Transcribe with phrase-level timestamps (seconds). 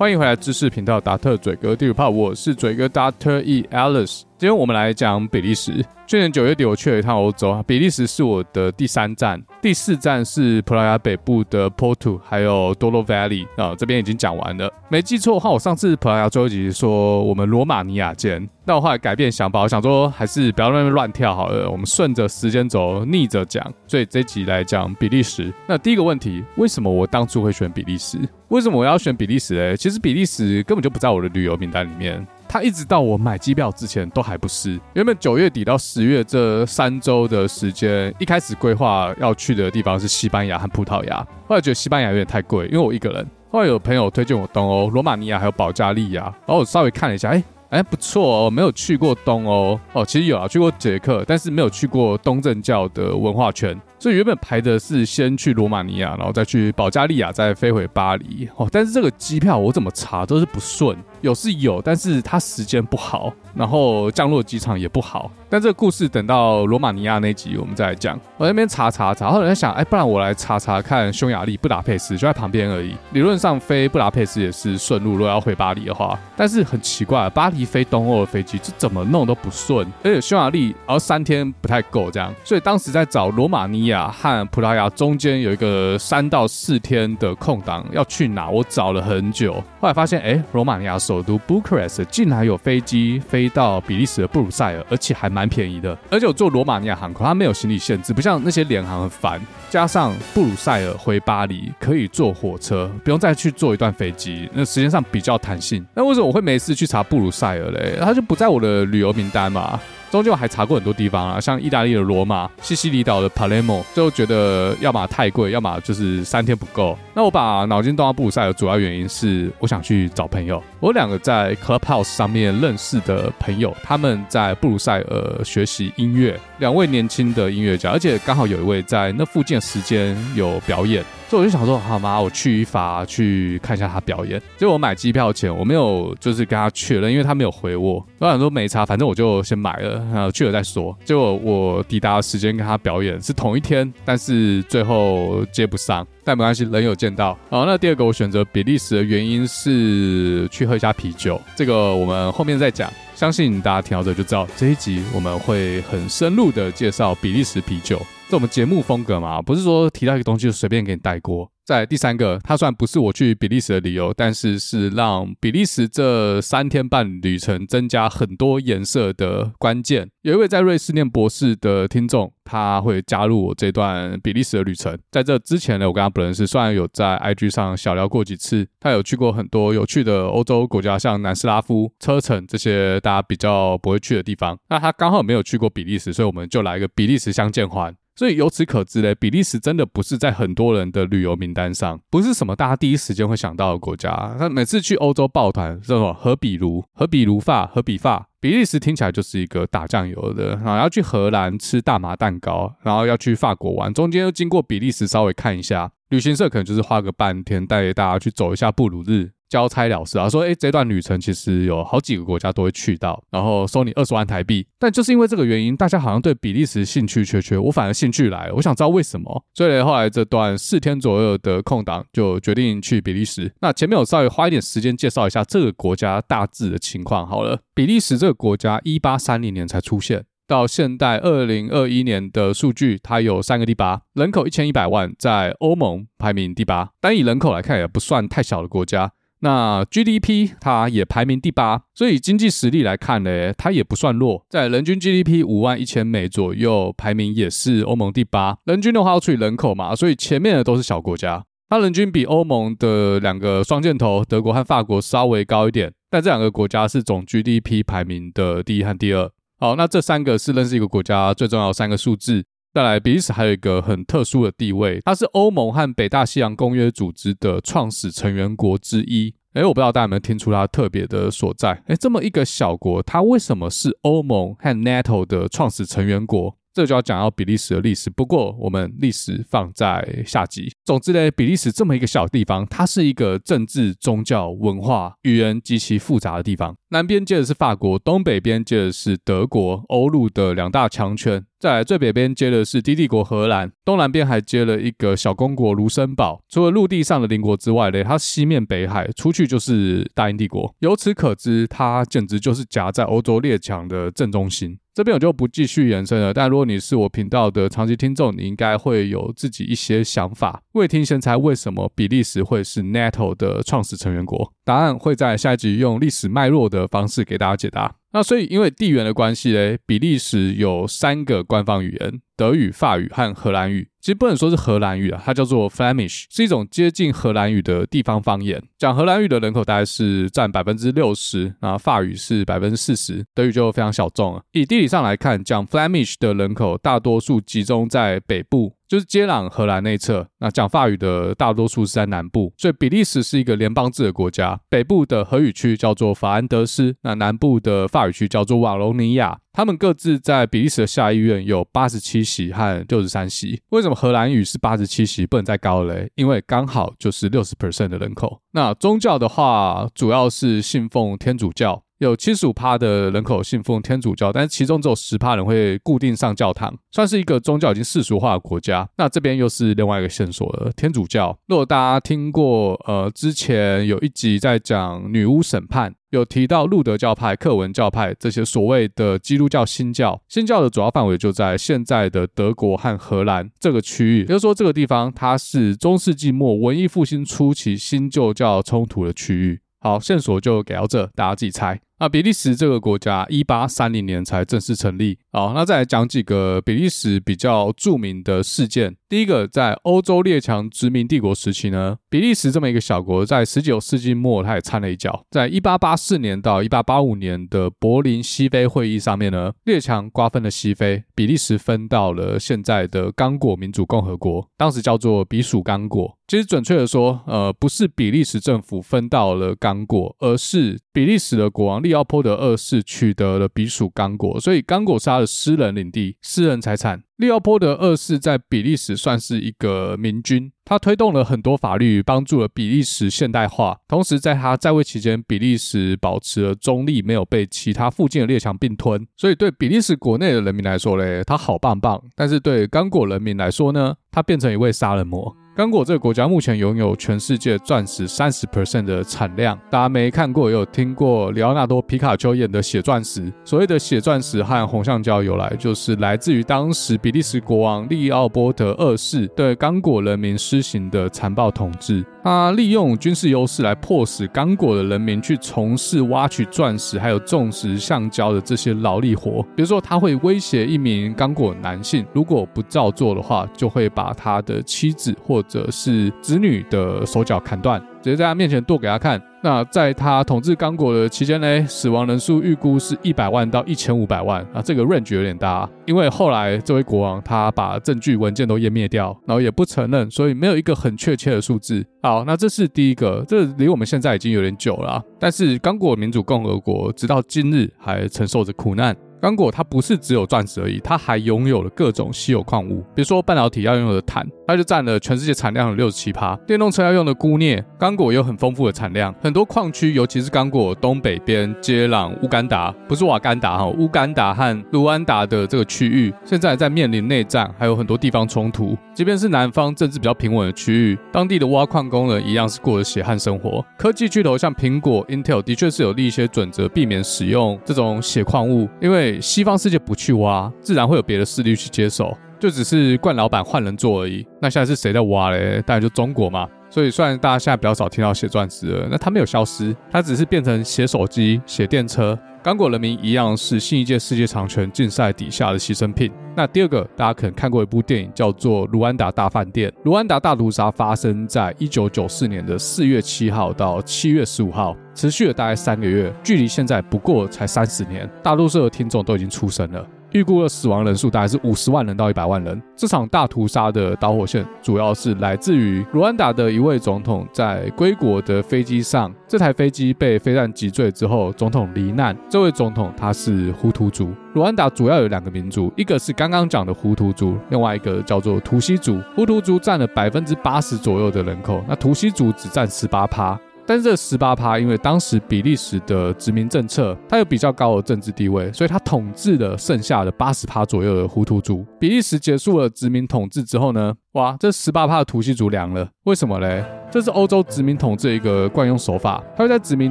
[0.00, 4.22] 欢迎回来知识频道达特嘴哥第五炮，我是嘴哥 Doctor E Alice。
[4.38, 5.84] 今天我们来讲比利时。
[6.06, 14.72] 去年九月底，我去了一趟欧洲，比利时是我的第三站，第四站是葡萄牙北部的 Porto，还有 Dolo Valley 啊，这边已经讲完了。
[14.88, 25.52] 没记错的话，我上次葡萄牙最后一集说我们罗马尼亚见，那我后来改变想法，我想说还是不要那么乱跳好了，我们顺着时间轴逆着讲，所以这集来讲比利时。
[25.66, 28.18] 那第一个问题，为什么我当初会选比利时？
[28.48, 29.76] 为什么我要选比利时嘞？
[29.76, 32.26] 其实比利时根本就不在我的旅游名单里面。
[32.52, 34.76] 他一直到我买机票之前都还不是。
[34.94, 41.24] 原本九月底到十月这三周的时间，一开始规划要去的地方是西班牙和葡萄牙。
[41.46, 43.24] 后来觉得西班牙有点太贵，因为我一个人。
[43.52, 46.22] 后来有朋友推荐我东欧，罗马尼亚还有保加利亚。
[46.22, 53.80] 然后我稍微看了一下，哎哎不错哦，没有去过东欧哦，其实有啊，去过捷克，但是没有去过东正教的文化圈。
[54.00, 58.48] 所以原本排的是先去罗马尼亚，然后再去保加利亚，再飞回巴黎。
[58.56, 60.96] 哦，但是这个机票我怎么查都是不顺。
[61.20, 65.30] 有是有，但是它时间不好，然后降落机场也不好。
[65.48, 68.18] 但这个故事等到罗马尼亚那集我们再来讲。
[68.36, 72.94] 我在那边查查查，后来在想，哎，不然我来查查看匈牙利布达佩斯，就在旁边而已。
[73.12, 76.18] 理论上飞布达佩斯也是顺路，如果要回巴黎的话。
[76.36, 82.32] 但是很奇怪，巴黎飞东欧的飞机这怎么弄都不顺，而且匈牙利而三天不太够这样。
[82.44, 88.48] 所以当时在找罗马尼亚和葡萄牙中间有一个三到四天的空档，要去哪？
[88.48, 90.98] 我找了很久，后来发现，哎，罗马尼亚。
[90.98, 95.96] 首都布克雷斯竟然有飞机飞到比利时的布鲁塞尔，而且还蛮便宜的。
[96.10, 99.40] 而且我坐罗马尼亚航空，它没有行李限制，不像那些联航很烦。
[99.70, 105.84] 加上布鲁塞尔回巴黎可以坐火车，不用再去坐一段飞机，那时间上比较弹性。
[105.94, 107.96] 那为什么我会没事去查布鲁塞尔嘞？
[107.98, 109.80] 它就不在我的旅游名单嘛。
[110.10, 116.98] 终究还查过很多地方啊，像意大利的罗马、西西里岛的帕雷莫，最后觉得要么太贵，要么就是三天不够。
[117.14, 120.62] 那我把脑筋动到布鲁塞尔，主要原因是我想去找朋友。
[120.80, 131.04] 我两个在 Clubhouse 上面认识的朋友，他们在布鲁塞尔学习音乐，两位年轻的音乐家，而且刚好有一位在那附近的时间有表演。
[131.30, 132.20] 所以我就想说，好吗？
[132.20, 134.42] 我去一发去看一下他表演。
[134.56, 138.04] 结果我买机票前，我没有就是跟他确认，因为他没有回我。
[138.18, 140.92] 我想说没差，反正我就先买了，然后去了再说。
[141.04, 146.04] 结果我抵达的时间跟他表演是同一天，但是最后接不上。
[146.24, 147.38] 但没关系，人有见到。
[147.48, 152.92] 好，那第二个我选择比利时的原因是去喝一下啤酒，这个我们后面再讲。
[153.14, 158.02] 相信大家听到这就知道，这一集我们会很深入的介绍比利时啤酒。
[158.30, 161.50] 这我们节目风格嘛，不是说提到一个东西就随便给你带过。
[161.64, 170.08] 再来第三个，它虽然不是我去比利时的理由，但是是让比利时这三天半旅程增加很多颜色的关键。
[170.22, 174.96] 有一位在瑞士念博士的听众，他会加入我这段比利时的旅程。
[175.10, 184.56] 在这之前呢，我跟他不认识，虽然有在 IG 上小聊过几次，他有去过很多有趣的欧洲国家，像南斯拉夫、车臣这些大家比较不会去的地方。
[184.68, 187.92] 那他刚好没有去过比利时，所以我们就来一个比利时相见欢。
[188.20, 194.36] 所以由此可知嘞，比利时真的不是在很多人的旅游名单上，不是什么大家第一时间会想到的国家。
[194.38, 200.50] 那每次去欧洲抱团，叫做荷比如、和比如法、和比法，比利时听起来就是一个打酱油的。
[200.56, 205.90] 然后要去荷兰吃大麻蛋糕，然后要去法国玩，中间又经过比利时稍微看一下。
[206.10, 209.30] 旅行社可能就是花个半天带大家去走一下布鲁日。
[209.50, 214.64] 交差了事啊，说诶，这段旅程其实有好几个国家都会去到，然后收你二十万台币。
[214.78, 219.44] 但就是因为这个原因，大家好像对比利时兴趣缺缺，我反而兴趣来了，我想知道为什么。
[219.52, 223.52] 所以后来这段四天左右的空档，就决定去比利时。
[223.60, 227.58] 那前面我稍微花一点时间介绍一下这个国家大致的情况好了。
[227.74, 239.12] 比利时这个国家一八三零年才出现，到现代二零二一年的数据，它有三个第八，人口一千一百万，在欧盟排名第八，单以人口来看也不算太小的国家。
[239.42, 248.58] 那 GDP 它也排名第八，所以经济实力来看呢，它也不算弱，在人均 GDP 五万一千美左右，排名也是欧盟第八。
[248.64, 251.44] 人均的话要除以人口嘛，所以前面的都是小国家。
[251.70, 259.30] 它人均比欧盟的两个双箭头德国和法国稍微高一点，但这两个国家是总 GDP 排名的第一和第二。
[259.58, 262.44] 好，那这三个是认识一个国家最重要的三个数字。
[262.72, 269.34] 再来，比利时还有一个很特殊的地位，它是欧盟和北大西洋公约组织的创始成员国之一。
[269.54, 271.82] 哎，我不知道大家有没有听出它特别的所在？
[271.88, 276.56] 哎，这么一个小国，它为什么是欧盟和 NATO 的创始成员国？
[276.72, 278.10] 这就要讲到比利时的历史。
[278.10, 280.72] 不过我们历史放在下集。
[280.84, 286.76] 总之呢，比利时这么一个小地方，它是一个政治、宗教、文化、语言极其复杂的地方。
[286.92, 291.44] 南边接的是法国，东北边接的是德国，欧陆的两大强权。
[291.60, 296.42] 再来最北边接的是低地国荷兰，东南边还接了一个小公国卢森堡。
[296.48, 300.74] 除了陆地上的邻国之外呢，它西面北海出去就是大英帝国。
[300.80, 304.78] 由此可知，它简直就是夹在欧洲列强的正中心。
[305.00, 306.34] 这边我就不继续延伸了。
[306.34, 310.62] 但如果你是我频道的长期听众，你应该会有自己一些想法。
[310.72, 314.52] 未听先猜，为什么比利时会是 NATO 的创始成员国？
[314.62, 317.99] 答案会在下一集用历史脉络的方式给大家解答。
[318.12, 323.88] 那所以因为地缘的关系呢，比利时有三个官方语言：德语、法语和荷兰语。
[324.00, 328.62] 其实不能说是荷兰语啊，它叫做 Flemish，是一种接近荷兰语的地方方言。
[328.78, 334.42] 讲荷兰语的人口大概是占百分之六十，然后法语是百分之四十，德语就非常小众了。
[334.52, 338.74] 以地理上来看，讲 Flemish 的人口大多数集中在北部。
[338.90, 344.58] 就是接壤荷兰那一侧，那讲法语的大多数是在南部，所以比利时是一个联邦制的国家。
[344.68, 349.38] 北部的荷语区叫做法兰德斯，那南部的法语区叫做瓦隆尼亚。
[349.52, 353.62] 他们各自在比利时的下议院有八十七席和六十三席。
[353.70, 356.10] 为什么荷兰语是八十七席，不能再高嘞？
[356.16, 358.40] 因为刚好就是六十 percent 的人口。
[358.50, 361.84] 那宗教的话，主要是信奉天主教。
[362.00, 368.88] 有七十五趴的人口信奉天主教，但是其中只有十趴人会固定上教堂，算是一个宗教已经世俗化的国家。
[368.96, 371.38] 那这边又是另外一个线索了，天主教。
[371.46, 389.60] 如果大家听过，呃，之前有一集在讲女巫审判，有提到路德教派、克文教派这些所谓的基督教新教，新教的主要范围就在现在的德国和荷兰这个区域，也就是说，这个地方它是中世纪末文艺复兴初期新旧教冲突的区域。
[389.82, 391.78] 好，线索就给到这，大家自己猜。
[392.00, 395.18] 那比利时这个国家，一八三零年才正式成立。
[395.32, 398.96] 好，那再来讲几个比利时比较著名的事件。
[399.10, 405.24] 第一个，在欧洲列强殖民帝国时期呢，比利时这么一个小国，在十九世纪末，它也掺了一脚。
[405.32, 416.16] 在一八八四年到一八八五年的柏林西非会议上面呢，列强瓜分了西非，比利时分到了现在的刚果民主共和国，当时叫做比属刚果。
[416.28, 427.02] 其实准确的说，呃，不是比利时政府分到了刚果，而是比利时的国王利奥波德二世取得了比属刚果，所以刚果是他的私人领地、私人财产。
[427.20, 433.78] 利奥波德二世在比利时算是一个明君，他推动了很多法律，帮助了比利时现代化。
[433.86, 439.06] 同时，在他在位期间，比利时保持了中立，没有被其他附近的列强并吞。
[439.18, 445.36] 所以，对比利时国内的人民来说嘞，他好棒棒；但是对刚果人民来说呢，他变成一位杀人魔。
[445.60, 449.60] 刚果这个国家目前拥有全世界钻石三十 percent 的产量。
[449.68, 453.30] 大家没看过也有听过里奥纳多皮卡丘演的血钻石。
[453.44, 462.02] 所谓的血钻石和红橡胶由来，就是来自于当时比利时国王利奥波德二世对刚果人民施行的残暴统治。
[462.22, 469.42] 他利用军事优势来迫使刚果的人民去从事挖取钻石还有种植橡胶的这些劳力活。
[469.56, 479.20] 比如说，他会威胁一名刚果男性，如果不照做的话，就会把他的妻子或者是子女的手脚砍断，直接在他面前剁给他看。
[479.42, 485.68] 那在他统治刚果的期间呢，死亡人数预估是一百万到一千五百万啊，这个 range 有点大。
[485.86, 491.82] 因为后来这位国王他把证据文件都湮灭掉，然后也不承认，所以没有一个很确切的数字。
[492.02, 498.94] 好，那这是第一个，这离我们现在已经有点久了，但是刚果民主共和国直到今日还承受着苦难。
[499.22, 509.14] 刚果它不是只有钻石而已，它还拥有了各种稀有矿物，比如说半导体要用的碳，它就占了全世界产量的六十七趴；电动车要用的钴镍，刚果有很丰富的产量。
[509.22, 518.76] 很多矿区，尤其是刚果东北边接壤乌干达，不是瓦干达哈，乌干达和卢安达的这个区域，现在在面临内战，还有很多地方冲突。
[518.92, 523.64] 即便是南方政治比较平稳的区域，当地的挖矿工人一样是过着血汗生活。
[523.78, 534.26] 科技巨头像苹果、Intel 的确是有立一些准则，避免使用这种血矿物，因为西方世界不去挖，自然会有别的势力去接手，就只是惯老板换人做而已。
[534.40, 535.62] 那现在是谁在挖嘞？
[535.66, 536.48] 当然就中国嘛。
[536.70, 542.16] 所以虽然大家现在比较少听到血钻石了，那它没有消失，它只是变成写手机、写电车。
[542.42, 546.10] 刚果人民一样是新一届世界长拳竞赛底下的牺牲品。
[546.36, 549.68] 那第二个，大家可能看过一部电影，叫做《卢安达大饭店》。
[549.82, 558.08] 卢安达大屠杀发生在一九九四年的四月七号到七月十五号，持续了大概三个月，距离现在不过才三十年。
[558.22, 559.84] 大多数的听众都已经出生了。
[560.12, 562.60] 预估的死亡人数大概是五十万人到一百万人。
[562.76, 572.16] 这场大屠杀的导火线主要是来自于卢安达的一位总统在归国的飞机上，这台飞机被飞弹击坠之后，总统罹难。
[572.28, 574.10] 这位总统他是胡图族。
[574.34, 579.00] 卢安达主要有两个民族，一个是刚刚讲的胡图族，另外一个叫做图西族。
[579.14, 583.38] 胡图族占了百分之八十左右的人口，那图西族只占十八趴。
[583.70, 591.64] 但是这十八趴，因为当时比利时的殖民政策，它有比较高的政治地位，所以它统治了剩下的八十趴左右的胡图族。
[591.78, 596.64] 比利时结束了殖民统治之后呢，哇，这十八趴的图西族凉了，为什么嘞？
[596.90, 599.90] 这是欧洲殖民统治一个惯用手法，它会在殖民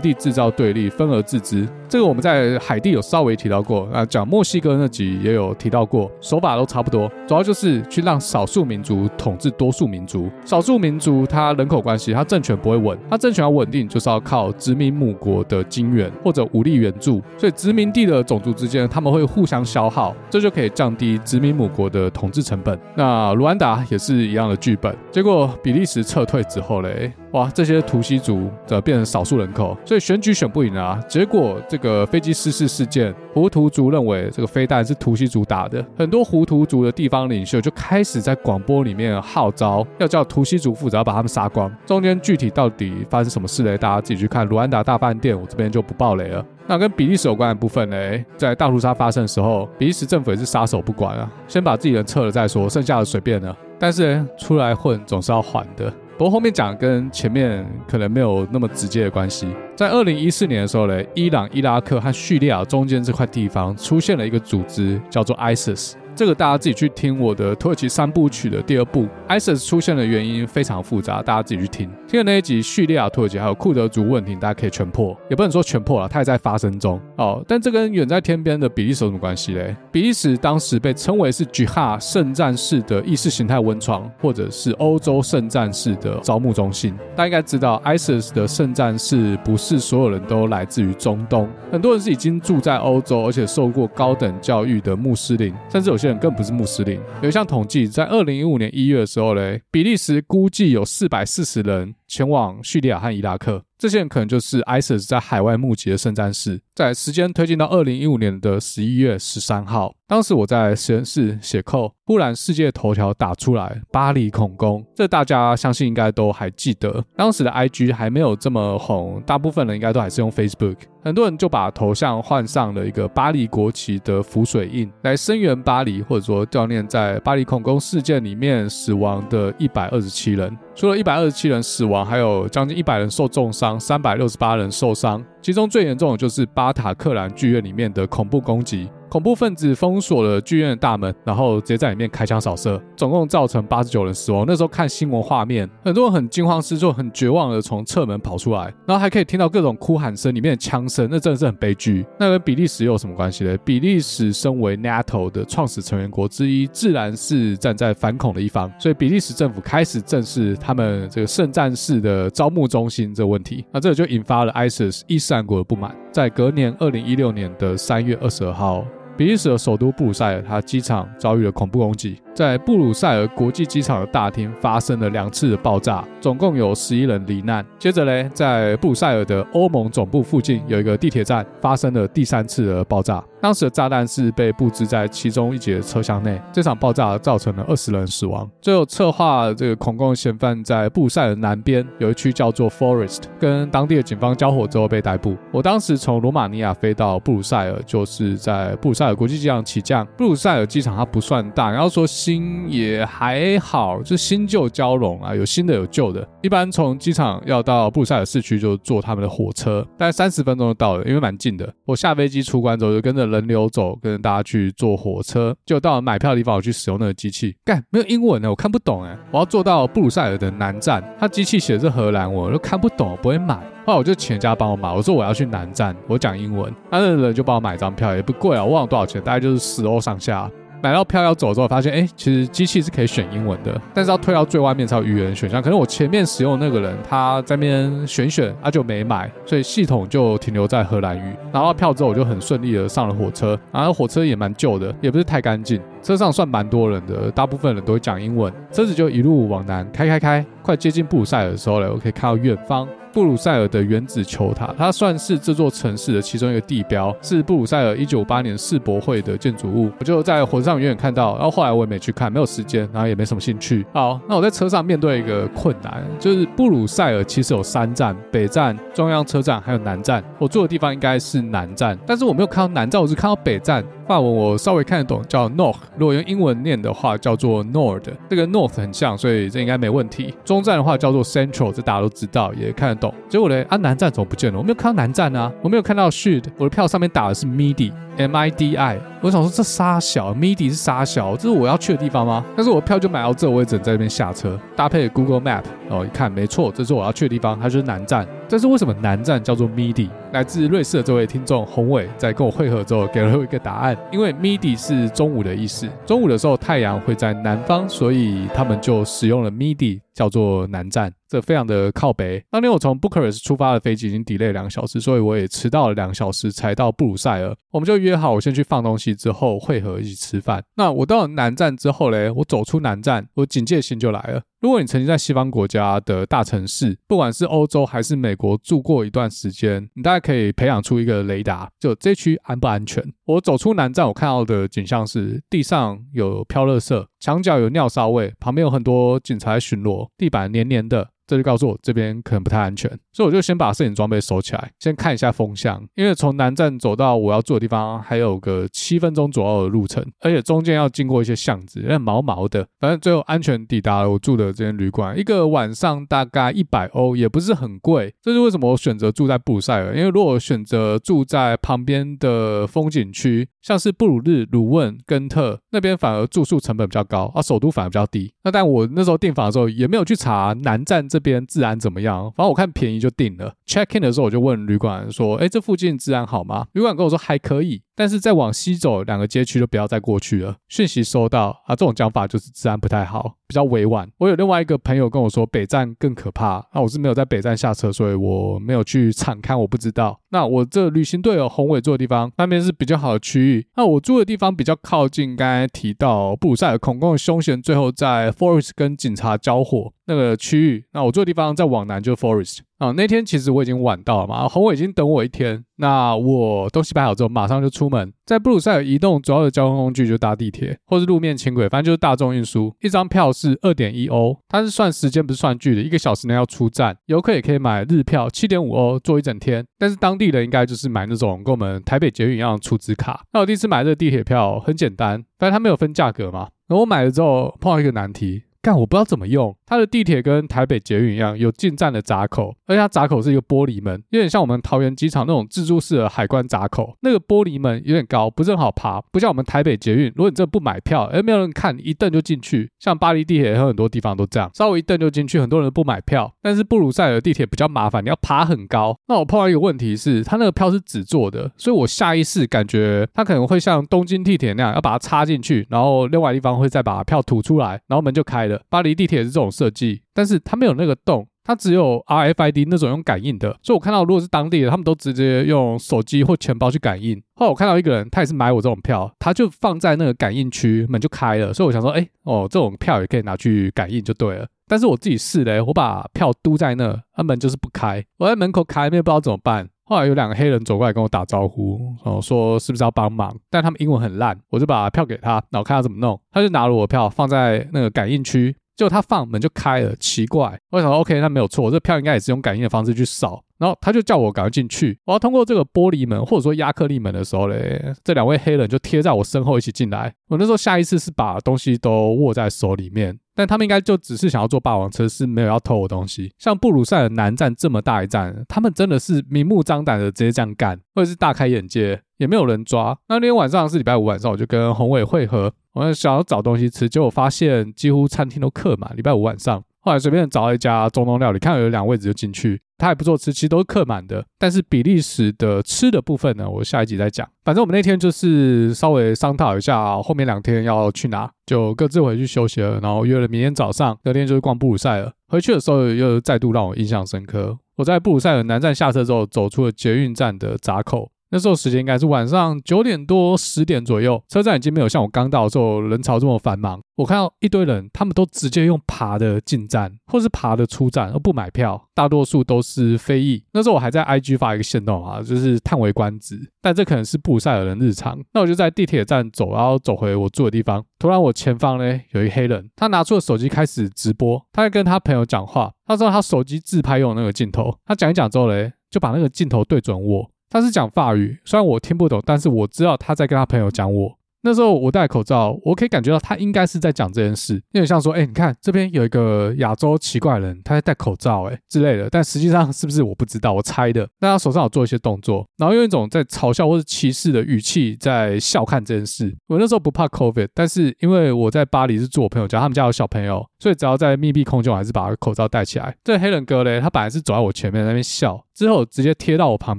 [0.00, 1.66] 地制造对立，分而治之。
[1.88, 10.28] 这个我们在海地有稍微提到过，啊，讲墨西哥那集也有提到过，手法都差不多，主要就是去让少数民族统治多数民族。
[10.44, 17.22] 少数民族它人口关系，它政权不会稳，它政权要稳定，就是要靠殖民母国的金援或者武力援助。
[17.38, 22.78] 所以殖民地的种族之间，他们会互相消耗，这就可以降低殖民母国的统治成本。
[22.96, 27.12] 那卢安达也是一样的剧本，结果比利时撤退之后呢嘞。
[27.32, 30.98] 哇，这些图西族则变成少数人口，所以选举选不赢啊。
[31.06, 41.70] 结果这个飞机失事事件，胡图族认为这个飞弹是图西族打的，很多胡图族的地方领袖就开始在广播里面号召，要叫图西族负责把他们杀光。
[41.84, 43.76] 中间具体到底发生什么事呢？
[43.76, 46.44] 大家自己去看卢安达大饭店，我这边就不爆雷了。
[46.66, 47.96] 那跟比利时有关的部分呢，
[48.36, 53.56] 在大屠杀发生的时候，比利时政府也是撒手不管啊，先把自己人撤了再说，剩下的随便了。
[53.78, 55.92] 但是出来混总是要还的。
[56.18, 59.46] 不过后面讲跟前面可能没有那么直接的关系。
[59.76, 65.92] 在二零一四年的时候呢，伊朗、伊拉克和叙利亚中间这块地方出现了一个组织，叫做 ISIS。
[66.18, 71.88] 这个大家自己去听我的土耳其三部曲的第二部，ISIS 出现的原因非常复杂，大家自己去听。
[72.08, 77.40] 听了那一集叙利亚、土耳其还有库德族问题，大家可以全破，也不能说全破了，它也在发生中哦。
[77.46, 79.76] 但这跟远在天边的比利时有什么关系嘞？
[79.92, 86.96] 比利时当时被称为是 Jihad 圣战士的意识形态温床，或者是欧洲圣战士的招募中心。
[87.14, 96.07] 大家应该知道，ISIS 的圣战士不是所有人都来自于中东，很多人是已经住在欧洲，而且受过高等教育的穆斯林，甚至有些。
[96.16, 97.00] 更不是穆斯林。
[97.20, 103.62] 有一项统计，在二零一五年一月的时候嘞，比利时估计有四百四十人前往叙利亚和伊拉克。
[103.78, 106.60] 这些人可能就是 ISIS 在海外募集的圣战士。
[106.74, 117.04] 在时间推进到二零一五年的十一月十三号，当时我在实验室写扣，忽然世界头条打出来“巴黎恐攻”，这大家相信应该都还记得。
[117.16, 120.78] 当时的 IG 还没有这么红，大部分人应该都还是用 Facebook。
[121.04, 130.56] 很多人就把头像换上了一个巴黎国旗的浮水印，来声援巴黎，或者说悼念在巴黎恐攻事件里面死亡的一百二十七人。
[130.78, 135.20] 除了一百二十七人死亡，还有将近一百人受重伤，三百六十八人受伤。
[135.48, 138.86] 其中最严重的就是巴塔克兰剧院里面的恐怖攻击。
[139.08, 144.44] 恐怖分子封锁了剧院的大门，然后直接在里面开枪扫射，总共造成八十九人死亡。
[144.46, 152.04] 那时候看新闻画面，很多人很惊慌失措、很绝望的从侧门跑出来，然后还可以听到各种哭喊声，里面的枪声，那真的是很悲剧。
[152.20, 153.56] 那跟比利时又有什么关系呢？
[153.64, 163.64] 比利时身为 NATO 的创始成员国之一，自然是站在反恐的一方，所以比利时政府开始正视他们这个圣战士的招募中心这个问题。
[163.72, 168.84] 那这就引发了 ISIS 伊斯兰国的不满，在隔年二零一六年的三月二十二号。
[169.18, 172.16] 比利时的首都布鲁塞尔，它机场遭遇了恐怖攻击。
[172.32, 177.66] 在布鲁塞尔国际机场的大厅发生了两次的爆炸，总共有十一人罹难。
[177.80, 186.40] 接着呢，在布鲁塞尔的欧盟总部附近有一个地铁站发生了第三次的爆炸，当时的炸弹是被布置在其中一节车厢内。
[186.52, 188.48] 这场爆炸造成了二十人死亡。
[188.60, 195.36] 最后策划这个恐攻的嫌犯在布鲁塞尔南边有一区叫做 Forest，跟当地的警方交火之后被逮捕。
[195.50, 200.06] 我当时从罗马尼亚飞到布鲁塞尔，就是在布鲁塞国际机场起降。
[200.16, 202.06] 布鲁塞尔机场它不算大，然后说。
[202.18, 206.26] 新也还好，就新旧交融啊，有新的有旧的。
[206.42, 211.72] 一般从机场要到布鲁塞尔市区，就坐他们的火车，大概三十分钟就到了，因为蛮近的。
[211.84, 217.54] 我下飞机出关之后，就跟着人流走，跟着大家去坐火车，就到了买票的地方，我去使用那个机器。
[217.64, 219.16] 干，没有英文呢，我看不懂哎。
[219.30, 223.77] 我要坐到布鲁塞尔的南站，它机器写的是荷兰，我都看不懂，不会买。
[223.88, 230.46] 后来我就请人家帮我买，我说我要去南站，我讲英文，那那个人就帮我买张票，也不贵啊，我忘了多少钱，大概就是十欧上下。
[230.82, 235.62] 买到票要走之后，发现哎，其实机器是可以选英文的，但是要退到最外面才有语言选项。
[235.62, 241.34] 可能我前面使用那个人他在那边选选，他就没买，所以系统就停留在荷兰语。
[241.50, 243.58] 拿到票之后，我就很顺利的上了火车。
[243.72, 248.52] 然后火车也蛮旧的，也不是太干净，车上算蛮多人的，大部分人都会讲英文。
[248.70, 252.86] 车子就一路往南开开开，快接近布鲁塞尔的时候呢，我可以看到远方。
[253.18, 259.90] 布鲁塞尔的原子球塔，它算是这座城市的其中一个地标，是布鲁塞尔一九五八年世博会的建筑物。
[259.98, 263.84] 我就在火车上远远看到，然后后来我也没去看，没有时间，然后也没什么兴趣。
[263.92, 270.22] 好，那我在车上面对一个困难，就是布鲁塞尔其实有三站：北站、中央车站还有南站。
[270.38, 273.84] 我住的地方应该是南站，但是我没有看到南站，我只看到北站。
[274.08, 275.76] 法文我稍微看得懂，叫 North。
[275.96, 278.02] 如果用英文念的话，叫做 Nord。
[278.30, 280.34] 这个 North 很像，所以这应该没问题。
[280.44, 283.12] 中站的话叫做 Central，这大家都知道，也看得懂。
[283.28, 284.58] 结果呢，啊，南站怎么不见了？
[284.58, 286.44] 我没有看到南站啊，我没有看到 Sud。
[286.56, 288.98] 我的票上面打的是 Midi，M I D I。
[289.20, 292.44] 我想说这沙小，Midi 是沙小，这是我要去的地方吗？
[292.56, 298.26] 但是我票就买到这，我也只能在这边下车，搭配 Google Map，哦，一看没错，这是我要去的地方，它就是南站。
[298.46, 300.08] 这是为什么南站叫做 Midi？
[300.32, 311.12] 来自瑞士的这位听众宏伟在跟我会合之后给了我一个答案，因为 Midi 是中午的意思，中午的时候太阳会在南方，所以他们就使用了 Midi，叫做南站。
[311.28, 312.42] 这非常的靠北。
[312.50, 317.54] 当天我从布克尔斯出发的飞机已经 delay 两个小时，所以我也迟到了两个小时才到布鲁塞尔。
[317.70, 320.64] 我们就约好，我先去放东西，之后会合一起吃饭。
[320.76, 324.42] 那我到南站之后嘞，我走出南站，我警戒心就来了。
[324.60, 333.04] 如果你曾经在西方国家的大城市，不管是欧洲还是美国住过一段时间，你大概可以培养出一个雷达，就这区安不安全？
[333.26, 341.10] 我走出南站，我看到的景象是地上有飘垃圾，墙角有尿骚味，旁边有很多警察巡逻，地板黏黏的。
[341.28, 352.64] 这就告诉我这边可能不太安全，所以我就先把摄影装备收起来，先看一下风向，因为从南站走到我要住的地方还有个七分钟左右的路程，而且中间要经过一些巷子，有点毛毛的。
[352.78, 358.14] 反正最后安全抵达了我住的这间旅馆，一个晚上大概一百欧，也不是很贵。
[358.22, 368.32] 这是为什么我选择住在布鲁塞尔，因为如果选择住在旁边的风景区，像是布鲁日、鲁汶、根特那边，反而住宿成本比较高，而首都反而比较低。
[368.44, 371.08] 那但我那时候订房的时候也没有去查南站。
[371.08, 372.30] 这边治安怎么样？
[372.36, 373.54] 反正我看便宜就定了。
[373.66, 377.82] Check in 的时候我就问旅馆说：“哎，这附近治安好吗？”旅馆跟我说还可以。
[377.98, 380.54] 但是再往西走两个街区就不要再过去了。
[380.68, 384.08] 讯息收到啊，这种讲法就是治安不太好，比较委婉。
[384.18, 390.20] 我有另外一个朋友跟我说北站更可怕，那、我是没有在北站下车，所以我没有去查看，我不知道。
[390.30, 393.66] 那我这旅行队友宏伟住的地方，那边是比较好的区域。
[393.76, 400.84] 那我住的地方比较靠近刚才提到布鲁塞尔恐攻的凶嫌，最后在 Forest 跟警察交火那个区域。
[400.92, 402.60] 那我住的地方再往南就是 Forest。
[402.78, 405.64] 啊，那天其实我已经晚到了嘛，宏伟已经等我一天。
[405.80, 408.12] 那我东西摆好之后，马上就出门。
[408.26, 412.74] 在布鲁塞尔移动主要的交通工具就搭地铁或是路面轻轨，反正就是大众运输。
[412.80, 416.96] 一张票是二点一欧，它是算时间不是算距离，一个小时内要出站。
[417.06, 419.64] 游客也可以买日票，七点五欧坐一整天。
[419.78, 423.22] 但是当地人应该就是买那种跟我们台北捷运一样的储值卡。
[423.32, 426.48] 那我第一次买这个地铁票很简单，反正它没有分价格嘛。
[426.66, 428.42] 然后我买了之后碰到一个难题。
[428.60, 436.96] 但我不知道怎么用，它的地铁跟台北捷运一样，有进站的闸口，而且它闸口是一个玻璃门，有点像我们桃园机场那种自助式的海关闸口。
[437.00, 442.70] 那个玻璃门有点高，不是很好爬，不像我们台北捷运，如果你这不买票，哎，没有人看，一蹬就进去。
[442.78, 446.32] 像巴黎地铁有很多地方都这样，稍微一蹬就进去，很多人不买票。
[446.42, 448.98] 但是布鲁塞尔地铁比较麻烦，你要爬很高。
[449.06, 463.58] 那我碰到一个问题是，它那个票是纸做的，所以我下意识感觉它可能会像东京地铁那样，要把它插进去，然后另外地方会再把票吐出来，然后门就开巴黎地铁是这种设计，但是它没有那个洞，它只有 RFID 那种用感应的。
[463.62, 467.20] 所以我看到如果是当地的，他们都直接用手机或钱包去感应。
[467.34, 471.52] 后来我看到一个人，他也是买我这种票，他就放在那个感应区，门就开了。
[471.52, 474.46] 所以我想说，哎，哦，这种票也可以拿去感应就对了。
[474.66, 478.04] 但是我自己试嘞，我把票嘟在那，那门就是不开。
[478.18, 479.68] 我在门口卡里面不知道怎么办。
[479.88, 483.34] 后来有两个黑人走过来跟我打招呼，然后，说是不是要帮忙？
[483.48, 486.20] 但他们英文很烂，我就把票给他，然后看他怎么弄。
[486.30, 490.60] 他就拿了我的票放在那个感应区，结果他放门就开了，奇怪。
[490.72, 493.42] 我想说，OK，那没有错，我这票应该也是用感应的方式去扫。
[493.58, 500.14] 然后他就叫我赶快进去，我要通过这个玻璃门或者说亚克力门的时候嘞，这两位黑人就贴在我身后一起进来。
[500.28, 503.18] 我那时候下意识是把东西都握在手里面。
[503.34, 506.32] 但他们应该就只是想要坐霸王车，是没有要偷我东西。
[506.38, 512.98] 像布鲁塞尔南站这么大一站，他们真的是明目张胆的直接这样干，或者是大开眼界，也没有人抓。
[513.08, 518.92] 那天晚上是礼拜五晚上，我就跟宏伟会合，我想要找东西吃，结果发现几乎餐厅都客满。
[518.96, 522.60] 礼拜五晚上，后来随便找了一家中东料理，看到有两位置就进去。
[522.76, 524.22] 他还不错吃，其实都是客满的。
[524.38, 527.26] 但是比利时的吃的部分呢，我下一集再讲。
[527.42, 532.78] 反正我们那天就是稍微商讨一下，后面两天要去哪，就各自回去休息了。
[532.80, 535.10] 然后约了明天早上，隔天就是逛布鲁塞尔。
[535.28, 537.56] 回去的时候又再度让我印象深刻。
[537.76, 541.10] 我在布鲁塞尔南站下车之后，走出了捷运站的闸口。
[541.30, 546.80] 那时候时间应该是晚上九点多十点左右，车站已经没有像我刚到的时候人潮这么繁忙。
[546.96, 551.80] 我看到一堆人，他们都直接用爬的进站，或是爬的出站，而不买票。
[551.94, 553.44] 大多数都是非裔。
[553.52, 556.36] 那时候我还在 IG 发一个限动啊，就是叹为观止。
[556.60, 558.18] 但这可能是布鲁塞尔人日常。
[558.32, 560.84] 那我就在地铁站走，然后走回我住的地方。
[560.98, 565.72] 突然我前方呢有一黑人，他拿出了手机开始直播，他在跟他朋友讲话。
[565.86, 570.30] 他说他手机自拍用那个镜头，他讲一讲之后呢，就把那个镜头对准我。
[570.50, 574.18] 他是讲法语，虽然我听不懂，但是我知道他在跟他朋友讲我。
[574.42, 582.08] 那时候我戴口罩，我可以感觉到他应该是在讲这件事，有点像说，哎，你看这边有一个亚洲奇怪人，他在戴口罩，哎之类的。
[582.08, 584.08] 但实际上是不是我不知道，我猜的。
[584.20, 589.36] 那他手上有做一些动作，然后用一种在嘲笑或者歧视的语气在笑看这件事。
[589.48, 595.96] 我那时候不怕 COVID，但是因为我在巴黎是住我朋友家，他们家有小朋友，所以只要在密闭空间，我还是把口罩戴起来。
[596.04, 598.40] 这黑人哥嘞，他本来是走在我前面那边笑。
[598.58, 599.78] 之后直接贴到我旁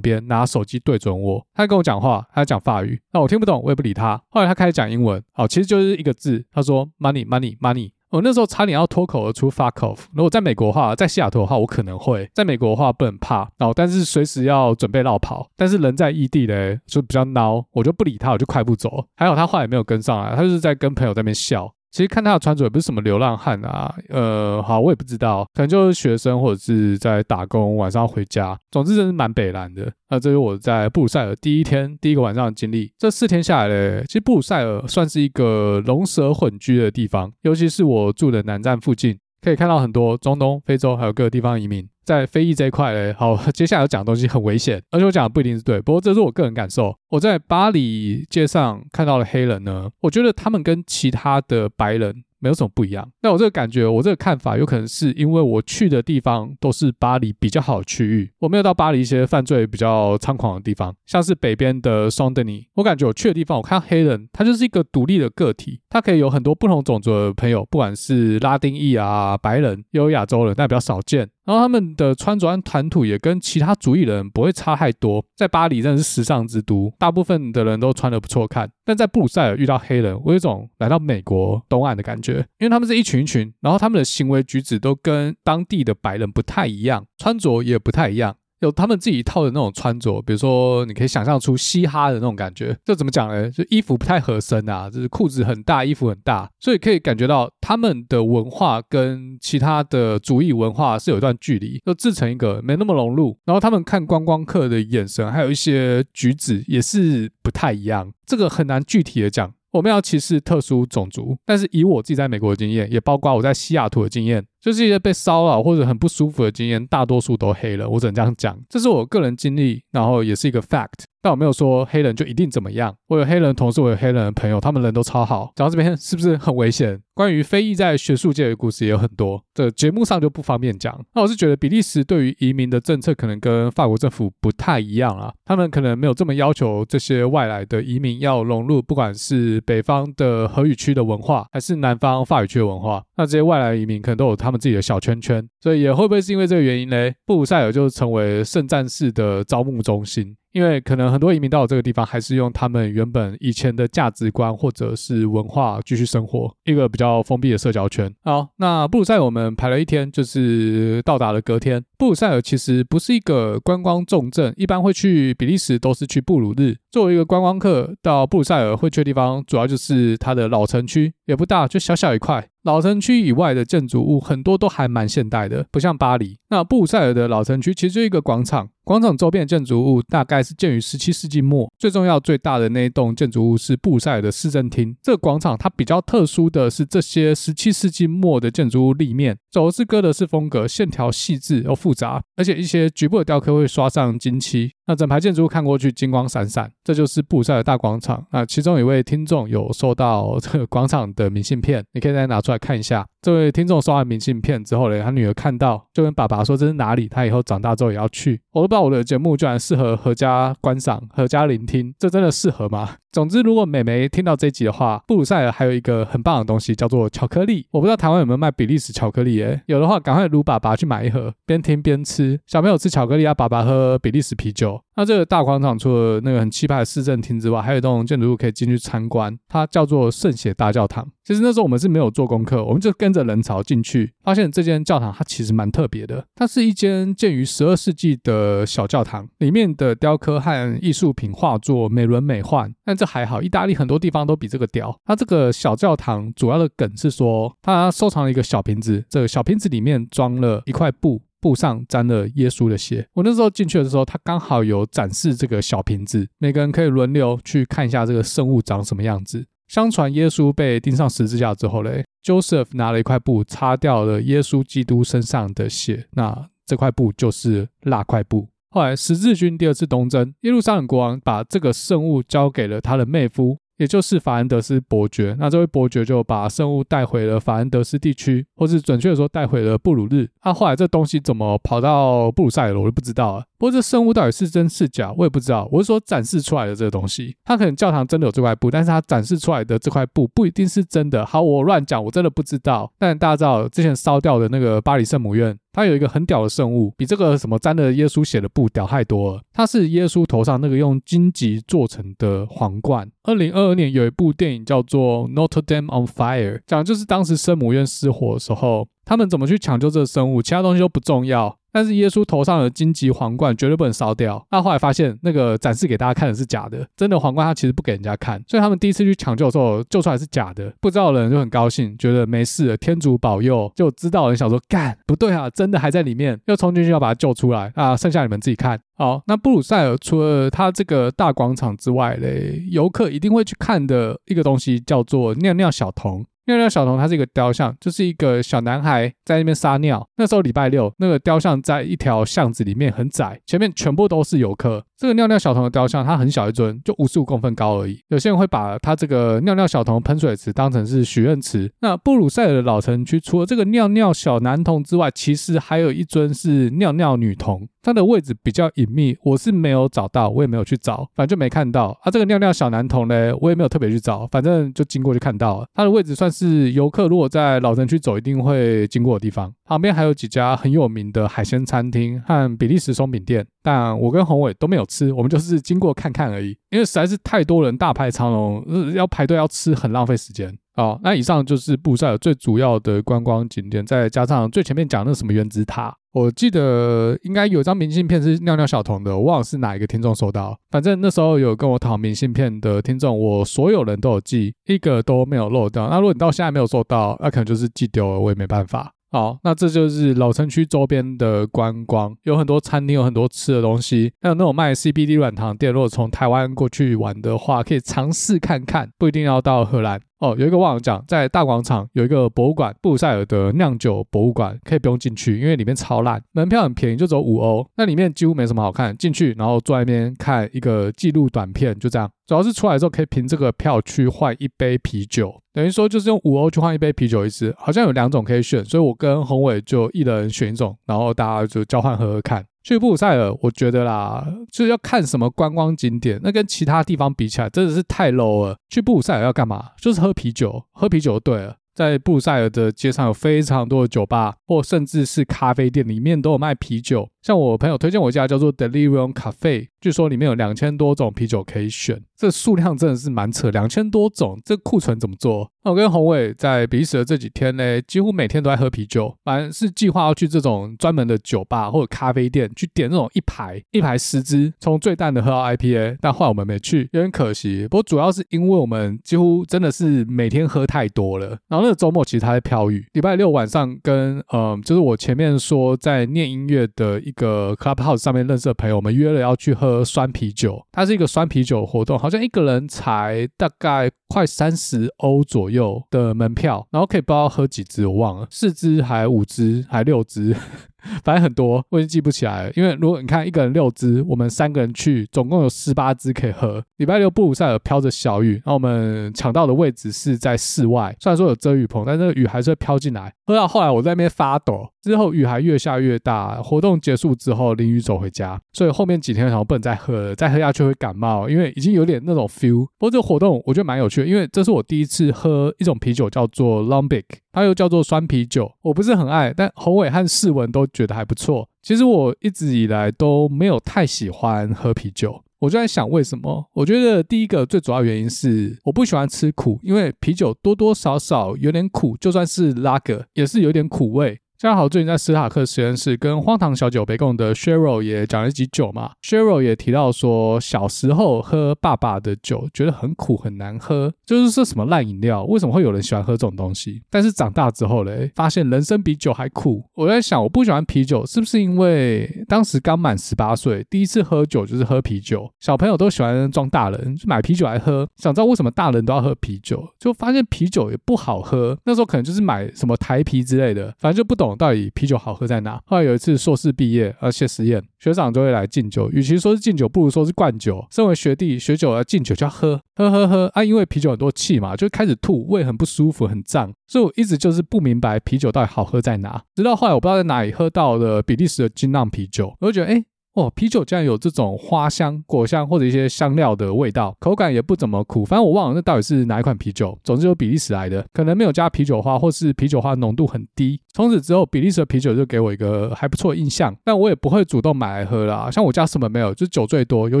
[0.00, 4.18] 边，拿手机对准我，他跟我讲话，他讲法语，那我听不懂，我也不理他。
[4.30, 7.90] 后来他开始讲英文，哦，其实就是一个字，他说 money money money。
[8.08, 10.06] 我那时候差点要脱口而出 fuck off。
[10.14, 15.46] 如果在美国的话，在西雅图的话，我可能会在美国的话不能怕，哦，但是随时要准备绕跑。
[15.58, 19.04] 但是人在异地嘞，就比较孬，我就不理他，我就快步走。
[19.14, 21.70] 还好他话也没有跟上来，他就是在跟朋友在那边笑。
[21.90, 28.56] 其实看他的穿着也不是什么流浪汉啊，呃，好，我也不知道，可能就是学生或者是在打工，晚上回家。
[28.70, 29.92] 总之真是蛮北烂的。
[30.08, 32.92] 那这是我在布鲁塞尔第一天第一个晚上的经历。
[32.96, 41.88] 这四天下来嘞，其实布鲁塞尔算是一个龙蛇混居的地方，尤其是我住的南站附近，可以看到很多中东、非洲还有各个地方移民。
[42.04, 46.92] 在非裔这一块嘞，好，接下来要讲的东西很危险，而且我讲的不一定是对，不过这是我个人感受。
[47.10, 52.24] 我在巴黎街上看到的黑人呢，我觉得他们跟其他的白人。
[52.42, 53.06] 没有什么不一样。
[53.20, 62.66] 那我这个感觉，我这个看法，有可能是因为我去的地方都是巴黎比较好的区域，我没有到巴黎一些犯罪比较猖狂的地方，像是北边的桑德尼。
[62.76, 71.28] 我感觉我去的地方，我看到黑人，他就是一个独立的个体，他可以有很多不同种族的朋友，不管是拉丁裔啊、白人，也有亚洲人，但比较少见。
[71.44, 75.22] 然后他们的穿着和谈吐也跟其他族裔人不会差太多。
[75.36, 78.70] 在巴黎真的是时尚之都，大部分的人都穿得不错看。
[78.84, 88.36] 但在布鲁塞尔遇到黑人，我有种来到美国东岸的感觉，因为他们是一群一群，然后他们的行为举止都跟当地的白人不太一样，穿着也不太一样。
[88.60, 93.50] 有他们自己一套的那种穿着，比如说你可以想象出嘻哈的那种感觉，这怎么讲呢？
[93.50, 103.36] 就衣服不太合身啊，就是裤子很大，衣服很大，所以可以感觉到他们的文化跟其他的族裔文化是有一段距离，就自成一个没那么融入。
[103.44, 109.52] 然后他们看观光客的眼神，还有一些举止也是不太一样，这个很难具体的讲。
[109.72, 114.44] 我们要歧视特殊种族，但是以我自己在美国的经验，也包括我在西雅图的经验。
[114.60, 117.88] 就是一些被骚扰或者很不舒服的经验，大多数都黑了。
[117.88, 121.04] 我只能这样讲，这是我个人经历，然后也是一个 fact。
[121.22, 122.94] 但我没有说黑人就一定怎么样。
[123.08, 125.52] 我有黑人同事，我有黑人的朋友，他们人都超好。
[125.56, 127.00] 讲到这边是不是很危险？
[127.14, 130.98] 关于非裔在学术界的故事也有很多，这节目上就不方便讲。
[131.14, 143.04] 那我是觉得比利时对于移民的政策可能跟法国政府不太一样啊，他们可能没有这么要求这些外来的移民要融入，不管是北方的荷语区的文化，还是南方法语区的文化。
[143.18, 147.10] 那这些外来移民可能都有他们自己的小圈圈，所以也会不会是因为这个原因呢？
[147.26, 150.34] 布鲁塞尔就成为圣战士的招募中心。
[150.52, 158.12] 因为可能很多移民到这个地方，还是用他们原本以前的价值观或者是文化继续生活，一个比较封闭的社交圈。
[158.22, 161.84] 好，那布鲁塞尔我们排了一天，就是到达了隔天。
[161.96, 166.76] 布鲁塞尔其实不是一个观光重镇，一般会去比利时都是去布鲁日。
[166.90, 172.48] 作为一个观光客到布鲁塞尔会去的地方，主要就是它的老城区，也不大，就小小一块。
[172.64, 176.36] 老城区以外的建筑物很多都还蛮现代的，不像巴黎。
[176.50, 178.68] 那布鲁塞尔的老城区其实就一个广场。
[178.84, 184.94] 广场周边的建筑物大概是建于十七世纪末，最重要最大的那一栋建筑物是布鲁塞尔的市政厅。
[185.00, 194.72] 这个广场它比较特殊的是，这些十七世纪末的建筑物立面走的是哥德式风格，线条细致又复杂，而且一些局部的雕刻会刷上金漆。
[194.86, 198.24] 那整排建筑物看过去金光闪闪，这就是布鲁塞尔大广场。
[198.32, 203.06] 那其中一位听众有收到 这个广场的明信片，你可以再拿出来看一下。
[203.22, 208.40] 这位听众收完明信片之后呢，他女儿看到就跟爸爸说，这是哪里，他以后长大之后也要去。
[208.52, 212.96] 我都不知道我的节目居然适合合家观赏、合家聆听，这真的适合吗？
[213.12, 217.66] 总之，如果美眉听到这集的话，布鲁塞尔还有一个很棒的东西叫做巧克力。
[217.72, 222.38] 我不知道台湾有没有卖比利时巧克力，诶，有的话赶快卢爸爸去买一盒，边听边吃。
[222.46, 224.80] 小朋友吃巧克力啊，爸爸喝比利时啤酒。
[224.94, 231.08] 那这个大广场除了那个很气派的市政厅之外，还有一栋建筑物可以进去参观，它叫做圣血大教堂。
[231.24, 236.24] 其实那时候我们是没有做功课，我们就跟着人潮进去，发现这间教堂它其实蛮特别的。
[236.36, 242.72] 它是一间建于十二世纪的小教堂，里面的雕刻和艺术品画作美轮美奂。
[242.84, 244.94] 但这还好，意大利很多地方都比这个屌。
[245.06, 251.22] 它这个小教堂主要的梗是说，它收藏了一个小瓶子，这个小瓶子里面装了一块布。
[251.42, 253.08] 布上沾了耶稣的血。
[253.14, 259.46] 我那时候进去的时候，他刚好有展示这个小瓶子，每个人可以轮流去看一下这个圣物长什么样子。
[259.66, 268.49] 相传耶稣被钉上十字架之后嘞，Joseph 拿了一块布擦掉了耶稣基督身上的血，那这块布就是蜡块布。
[268.70, 273.58] 后来十字军第二次东征，耶路撒冷国王把这个圣物交给了他的妹夫。
[273.80, 280.28] 也就是法兰德斯伯爵，那这位伯爵就把圣物带回了法兰德斯地区，或是准确的说带回了布鲁日。
[280.44, 283.44] 那、后来这东西怎么跑到布鲁塞尔，我就不知道了。
[283.60, 285.68] 不过这圣物到底是真是假，我也不知道。
[285.70, 291.26] 我是说展示出来的这个东西，它可能教堂真的有这块布，但是它展示出来的这块布不一定是真的。
[291.26, 292.90] 好，我乱讲，我真的不知道。
[292.98, 295.54] 但大家知道之前烧掉的那个巴黎圣母院。
[295.72, 299.40] 它有一个很屌的圣物，比这个什么沾了耶稣血的布屌太多了。
[299.52, 303.08] 它是耶稣头上那个用荆棘做成的皇冠。
[303.22, 311.56] 二零二二年有一部电影叫做《Notre Dame on Fire》，讲的就是当时圣母院失火的时候，他们怎么去抢救这个生物，其他东西都不重要。
[311.72, 314.44] 但是耶稣头上的荆棘皇冠绝对不能烧掉。
[314.52, 320.72] 那后来发现那个展示给大家看的是假的，真的皇冠他其实不给人家看，所以他们第一次去抢救的时候救出来是假的。
[320.80, 323.68] 不知道的人就很高兴，觉得没事，天主保佑。
[323.74, 328.80] 就知道人想说干不对啊，真的还在里面，又冲进去要把它救出来啊，剩下你们自己看。
[328.96, 336.24] 好，那布鲁塞尔除了它这个大广场之外嘞，游客一定会去看的一个东西叫做尿尿小童。
[336.56, 340.06] 那个小童，它是一个雕像，就是一个小男孩在那边撒尿。
[340.16, 344.84] 那时候礼拜六，那个雕像在一条巷子里面很窄，前面全部都是游客。
[345.00, 347.98] 这个尿尿小童的雕像，它很小一尊，就五十五公分高而已。
[348.08, 351.72] 有些人会把它这个尿尿小童喷水池当成是许愿池。
[351.80, 357.66] 那布鲁塞尔的老城区，除了这个尿尿小男童之外，其实还有一尊是尿尿女童。
[357.82, 361.98] 它的位置比较隐秘，我是没有找到，我也没有去找，反正就没看到。
[362.02, 365.66] 啊，这个尿尿小男童呢，我也没有特别去找，反正就经过就看到了。
[365.72, 369.50] 它的位置算是游客如果在老城区走一定会经过的地方。
[369.64, 376.56] 旁边还有几家很有名的海鲜餐厅和比利时松饼店，但我跟宏伟都没有吃，我们就是经过看看而已。
[376.70, 380.56] 因为实在是太多人大排长龙，要排队要吃很浪费时间。
[380.74, 385.94] 好，那以上就是布鲁塞尔最主要的观光景点，再加上最前面讲的那什么原子塔。
[386.12, 390.58] 我记得应该有张明信片是尿尿小童的，我忘了是哪一个听众收到。
[390.70, 395.88] 反正那时候有跟我讨明信片的听众，我所有人都有寄，一个都没有漏掉。
[395.88, 398.92] 那如果你到现在没有收到，那可能就是寄丢了，我也没办法。
[399.12, 405.72] 好，那这就是老城区周边的观光，有很多餐厅，有很多吃的东西，还有那种卖 CBD 软糖店。
[405.72, 410.00] 如果从台湾过去玩的话，可以尝试看看，不一定要到荷兰。
[410.20, 417.66] 哦，有一个忘了讲，在大广场有一个博物馆，布鲁塞尔的酿酒博物馆，可以不用进去，因为里面超烂，门票很便宜，就只有五欧。
[417.76, 422.10] 那里面几乎没什么好看，进去然后坐在那边看一个纪录短片，就这样。
[422.26, 432.44] 主要是出来之后可以凭这个票去换一杯啤酒，等于说就是用五欧去换一杯啤酒一支，好像有两种可以选，所以我跟宏伟就一人选一种，然后大家就交换喝喝看。
[432.62, 438.56] 去布鲁塞尔，我觉得啦，就是要看什么观光景点，那跟其他地方比起来，真的是太 low 了。
[438.68, 439.70] 去布鲁塞尔要干嘛？
[439.80, 441.56] 就是喝啤酒，喝啤酒就对了。
[441.72, 447.08] 在布鲁塞尔的街上有非常多的酒吧，或甚至是咖啡店，里面都有卖啤酒。
[447.22, 455.52] 像我朋友推荐我一家叫做 Delirium Cafe，据说里面有两千多种啤酒可以选，这数量真的是蛮扯，两千多种，这库存怎么做？
[455.62, 467.68] 那我跟宏伟在比利时的这几天呢，几乎每天都在喝啤酒，反正是计划要去这种专门的酒吧或者咖啡店去点那种一排一排十支，从最淡的喝到 IPA，但后来我们没去，有点可惜。
[467.68, 476.98] 不过主要是因为我们几乎真的是每天喝太多了，然后那个周末其实他在飘雨，礼拜六晚上跟嗯，就是我前面说在念音乐的。
[477.10, 480.64] 一个 Clubhouse 上面认识的朋友，我们约了要去喝酸啤酒。
[480.70, 490.34] 它是一个酸啤酒活动，好像一个人才大概快三十欧左右的门票，然后可以不知道喝几支，我忘了，四支还五支还六支。
[491.04, 492.52] 反正很多，我已经记不起来了。
[492.56, 496.64] 因为如果你看一个人六支，我们三个人去，总共有十八支可以喝。
[496.78, 503.12] 礼拜六布鲁塞尔飘着小雨，然后我们抢到的位置是在室外，虽然说有遮雨棚，但是那个雨还是会飘进来。
[503.30, 506.42] 喝到后来我在那边发抖，之后雨还越下越大。
[506.42, 512.66] 活动结束之后淋雨走回家，所以后面几天好像不能再喝了，再喝下去会感冒，因为已经有点那种 feel。
[512.76, 518.50] 不过这个活动我觉得蛮有趣的，因为这是我第一次喝一种啤酒，叫做 Lambic，它又叫做酸啤酒。
[518.62, 521.48] 我不是很爱，但宏伟和世文都觉得还不错。
[521.62, 525.22] 其实我一直以来都没有太喜欢喝啤酒。
[525.40, 526.48] 我就在想为什么？
[526.52, 534.20] 我觉得第一个最主要原因是我不喜欢吃苦，因为啤酒多多少少有点苦，就算是拉格也是有点苦味。
[534.42, 538.92] 大家好，最近在史塔克实验室跟荒唐小酒杯共的 Cheryl 也讲了一集酒嘛。
[539.02, 546.80] Cheryl 也提到说，小时候喝爸爸的酒觉得很苦很难喝，就是说什么烂饮料，为什么会有人喜欢喝这种东西？
[546.88, 549.62] 但是长大之后嘞，发现人生比酒还苦。
[549.74, 555.30] 我在想，我不喜欢啤酒，是不是因为当时刚满十八岁，第一次喝酒就是喝啤酒？
[555.38, 557.86] 小朋友都喜欢装大人，就买啤酒来喝。
[557.96, 559.62] 想知道为什么大人都要喝啤酒？
[559.78, 561.58] 就发现啤酒也不好喝。
[561.66, 564.29] 那时候可能就是买什么台啤之类的，反正就不懂。
[564.36, 565.60] 到底啤酒好喝在哪？
[565.66, 568.90] 后来有一次硕士毕业，而且实验，学长就会来敬酒。
[568.90, 570.66] 与其说是敬酒，不如说是灌酒。
[570.70, 573.44] 身为学弟，学酒要敬酒就要喝，喝喝喝啊！
[573.44, 576.52] 因为啤酒很多气嘛，就开始吐，胃很不舒服，很胀。
[576.66, 579.22] 所以我一直就是不明白啤酒到底好喝在哪。
[579.34, 582.74] 直到后来我不知道在哪里喝到了比利时的金浪啤酒，我就觉得哎。
[582.74, 588.04] 诶哦，啤酒竟然有这种花香、果香或者一些香料的味道，口感也不怎么苦。
[588.04, 593.60] 反正我忘了那到底是哪一款啤酒，总之有比利时来的，可能没有加啤酒花，或是啤酒花浓度很低。
[593.72, 598.30] 从此之后，比利时的啤酒就给我一个还不错印象，但我也不会主动买来喝啦。
[598.30, 600.00] 像我家什么没有，就酒最多，尤